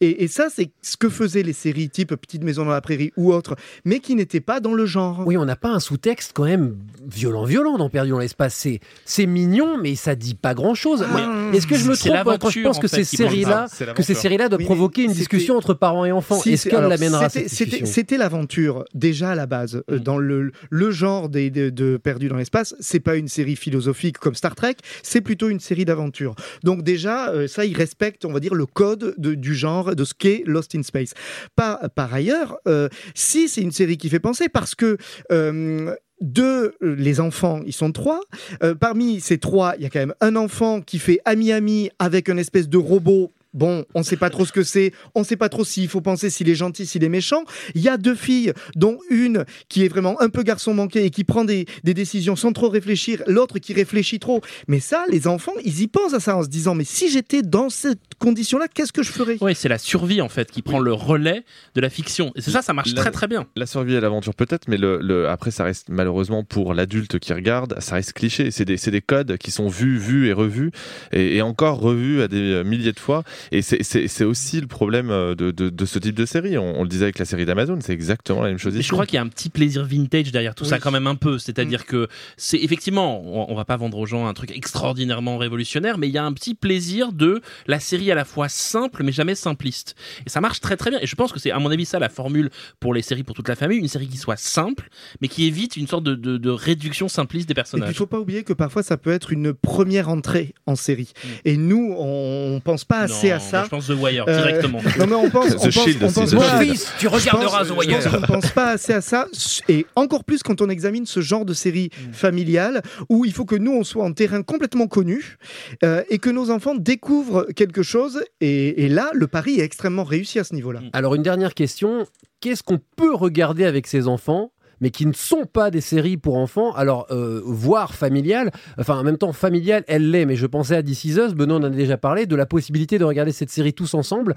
[0.00, 3.12] Et, et ça, c'est ce que faisaient les séries type Petite Maison dans la Prairie
[3.16, 5.22] ou autres, mais qui n'étaient pas dans le genre.
[5.26, 8.54] Oui, on n'a pas un sous-texte quand même violent, violent dans Perdu dans l'espace.
[8.54, 11.04] C'est, c'est mignon, mais ça dit pas grand-chose.
[11.08, 11.50] Ah.
[11.52, 13.66] Est-ce que je me trompe quand je pense en que fait, ces ça.
[13.70, 16.64] C'est que ces séries-là doivent Oui, provoquer une discussion entre parents et enfants Si, Est-ce
[16.64, 20.00] c'est- qu'elle l'amènera c'était- l'aventure déjà à la base euh, Mm.
[20.00, 22.74] dans le, le genre des, de, de Perdu dans l'espace.
[22.80, 26.34] C'est pas une série philosophique comme Star Trek, c'est plutôt une série d'aventure.
[26.64, 30.04] Donc déjà euh, ça, il respecte, on va dire, le code de- du genre de
[30.04, 31.12] ce qu'est Lost in Space.
[31.56, 34.96] Par, par ailleurs, euh, si c'est une série qui fait penser, parce que
[35.32, 38.20] euh, de euh, les enfants, ils sont trois.
[38.62, 42.28] Euh, parmi ces trois, il y a quand même un enfant qui fait ami-ami avec
[42.28, 45.48] un espèce de robot Bon, on sait pas trop ce que c'est, on sait pas
[45.48, 47.42] trop s'il faut penser s'il est gentil, s'il est méchant.
[47.74, 51.10] Il y a deux filles, dont une qui est vraiment un peu garçon manqué et
[51.10, 54.40] qui prend des, des décisions sans trop réfléchir, l'autre qui réfléchit trop.
[54.68, 57.42] Mais ça, les enfants, ils y pensent à ça en se disant, mais si j'étais
[57.42, 59.36] dans cette condition-là, qu'est-ce que je ferais?
[59.40, 62.30] Oui, c'est la survie en fait qui prend le relais de la fiction.
[62.36, 63.46] Et c'est ça, ça marche La- très très bien.
[63.56, 67.32] La survie et l'aventure peut-être, mais le, le- après ça reste malheureusement pour l'adulte qui
[67.32, 68.52] regarde, ça reste cliché.
[68.52, 70.70] C'est des, c'est des codes qui sont vus, vus et revus,
[71.12, 73.24] et, et encore revus à des euh, milliers de fois.
[73.52, 76.58] Et c'est- aussi le problème euh, de, de, de ce type de série.
[76.58, 78.88] On, on le disait avec la série d'Amazon, c'est exactement la même chose Mais ici.
[78.88, 81.14] je crois qu'il y a un petit plaisir vintage derrière tout ça quand même un
[81.14, 81.38] peu.
[81.38, 85.98] C'est-à-dire que c'est effectivement, on, on va pas vendre aux gens un truc extraordinairement révolutionnaire,
[85.98, 89.12] mais il y a un petit plaisir de la série à la fois simple mais
[89.12, 89.94] jamais simpliste.
[90.26, 90.98] Et ça marche très très bien.
[91.00, 93.34] Et je pense que c'est à mon avis ça la formule pour les séries pour
[93.34, 94.88] toute la famille, une série qui soit simple
[95.20, 97.96] mais qui évite une sorte de, de- de réduction simpliste des Et puis, il personnages.
[97.96, 101.12] faut pas oublier que parfois ça peut être une première entrée en série.
[101.44, 103.58] Et nous, on pense pas assez À ça.
[103.58, 104.80] moi, je pense The Wire Euh, directement.
[104.98, 108.00] non mais on pense, The on pense, Shield on pense fils, tu regarderas The Wire.
[108.00, 109.26] Je pense pas assez à ça,
[109.68, 113.56] et encore plus quand on examine ce genre de série familiale où il faut que
[113.56, 115.36] nous on soit en terrain complètement connu
[115.84, 118.22] euh, et que nos enfants découvrent quelque chose.
[118.40, 120.80] Et, et là, le pari est extrêmement réussi à ce niveau-là.
[120.92, 122.06] Alors une dernière question,
[122.40, 126.36] qu'est-ce qu'on peut regarder avec ses enfants mais qui ne sont pas des séries pour
[126.36, 130.76] enfants, alors euh, voire familiales, enfin en même temps familiale, elle l'est, mais je pensais
[130.76, 133.50] à This Is Us, Benoît en a déjà parlé, de la possibilité de regarder cette
[133.50, 134.34] série tous ensemble.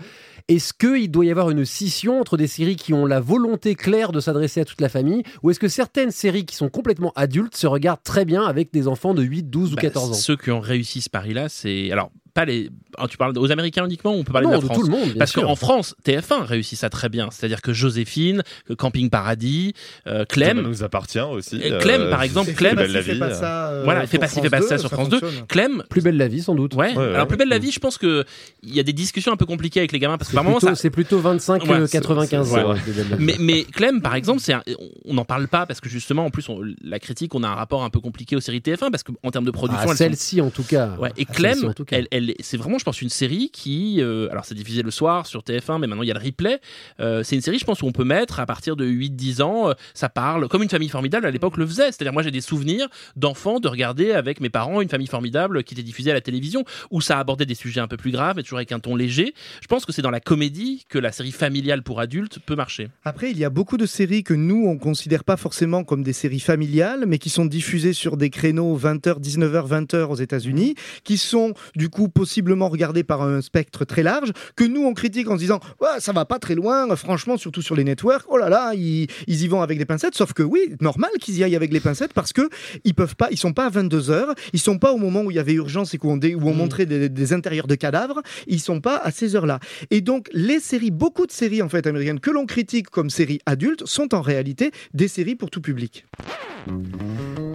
[0.47, 4.11] Est-ce qu'il doit y avoir une scission entre des séries qui ont la volonté claire
[4.11, 7.55] de s'adresser à toute la famille, ou est-ce que certaines séries qui sont complètement adultes
[7.55, 10.13] se regardent très bien avec des enfants de 8, 12 ou Bah, 14 ans?
[10.13, 12.69] Ceux qui ont réussi ce pari-là, c'est alors pas les.
[12.97, 14.77] ah, tu parles aux Américains uniquement ou on peut parler Non, de la de France
[14.79, 17.29] tout le monde, bien Parce qu'en France, TF1 réussit ça très bien.
[17.31, 19.73] C'est-à-dire que Joséphine, que Camping Paradis,
[20.07, 20.57] euh, Clem.
[20.57, 21.59] Ça nous appartient aussi.
[21.79, 22.75] Clem, euh, par exemple, Clem.
[22.75, 23.19] Belle la vie.
[23.19, 25.19] pas ça, euh, voilà, fait pas fait pas 2, ça sur ça France 2.
[25.19, 25.45] fonctionne.
[25.47, 25.83] Clem.
[25.89, 26.73] Plus belle la vie sans doute.
[26.75, 27.25] Ouais, Ouais, alors ouais.
[27.27, 28.25] plus belle la vie, je pense que
[28.63, 30.61] il y a des discussions un peu compliquées avec les gamins parce que C'est par
[30.61, 30.75] ça.
[30.75, 32.93] c'est plutôt 25 Ouais, euh, c'est- 95 c'est- ans, Plus.
[33.19, 34.63] Mais, mais Clem, par exemple, c'est un-
[35.05, 37.55] on n'en parle pas parce que justement, en plus, on- la critique, on a un
[37.55, 40.49] rapport un peu compliqué aux séries TF1 parce qu'en termes de production, Ah, celle-ci en
[40.49, 40.95] tout cas.
[40.99, 44.45] Ouais, et Ah, Clem, elle, elle- c'est vraiment, je pense, une série qui, euh, alors
[44.45, 46.59] c'est diffusé le soir sur TF1, mais maintenant il y a le replay.
[46.99, 49.69] Euh, c'est une série, je pense, où on peut mettre à partir de 8-10 ans,
[49.69, 51.91] euh, ça parle comme une famille formidable à l'époque le faisait.
[51.91, 55.73] C'est-à-dire, moi j'ai des souvenirs d'enfants de regarder avec mes parents une famille formidable qui
[55.73, 58.43] était diffusée à la télévision, où ça abordait des sujets un peu plus graves, mais
[58.43, 59.33] toujours avec un ton léger.
[59.61, 62.89] Je pense que c'est dans la comédie que la série familiale pour adultes peut marcher.
[63.03, 66.13] Après, il y a beaucoup de séries que nous, on considère pas forcément comme des
[66.13, 71.17] séries familiales, mais qui sont diffusées sur des créneaux 20h, 19h, 20h aux États-Unis, qui
[71.17, 75.35] sont du coup possiblement regardées par un spectre très large, que nous, on critique en
[75.35, 78.49] se disant ouais, ça va pas très loin, franchement, surtout sur les networks, oh là
[78.49, 80.15] là, ils, ils y vont avec des pincettes.
[80.15, 82.49] Sauf que oui, normal qu'ils y aillent avec les pincettes parce que
[82.83, 85.35] ils peuvent pas, ils sont pas à 22h, ils sont pas au moment où il
[85.35, 88.21] y avait urgence et où on, dé- où on montrait des, des intérieurs de cadavres,
[88.47, 89.59] ils sont pas à ces heures-là.
[89.91, 93.39] Et donc, les séries, beaucoup de séries en fait américaines que l'on critique comme séries
[93.45, 96.05] adultes sont en réalité des séries pour tout public.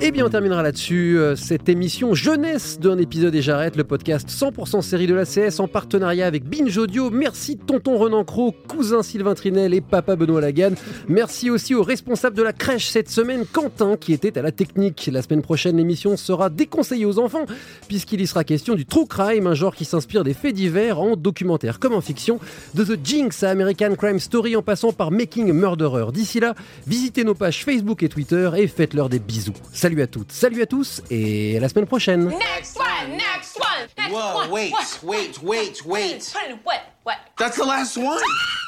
[0.00, 4.28] Eh bien, on terminera là-dessus euh, cette émission jeunesse d'un épisode et j'arrête le podcast
[4.50, 7.10] 100% série de la CS en partenariat avec Binge Audio.
[7.10, 10.70] Merci tonton Renan Cro, cousin Sylvain Trinel et papa Benoît Lagan.
[11.06, 15.10] Merci aussi au responsable de la crèche cette semaine, Quentin, qui était à la technique.
[15.12, 17.44] La semaine prochaine, l'émission sera déconseillée aux enfants
[17.88, 21.16] puisqu'il y sera question du true crime, un genre qui s'inspire des faits divers en
[21.16, 22.40] documentaire comme en fiction,
[22.74, 26.10] de The Jinx à American Crime Story en passant par Making a Murderer.
[26.12, 26.54] D'ici là,
[26.86, 29.52] visitez nos pages Facebook et Twitter et faites-leur des bisous.
[29.74, 32.24] Salut à toutes, salut à tous et à la semaine prochaine.
[32.24, 34.37] Next one, next one, next one.
[34.46, 36.34] Wait, wait, wait, wait.
[36.62, 36.82] What?
[37.02, 37.18] What?
[37.38, 38.22] That's the last one.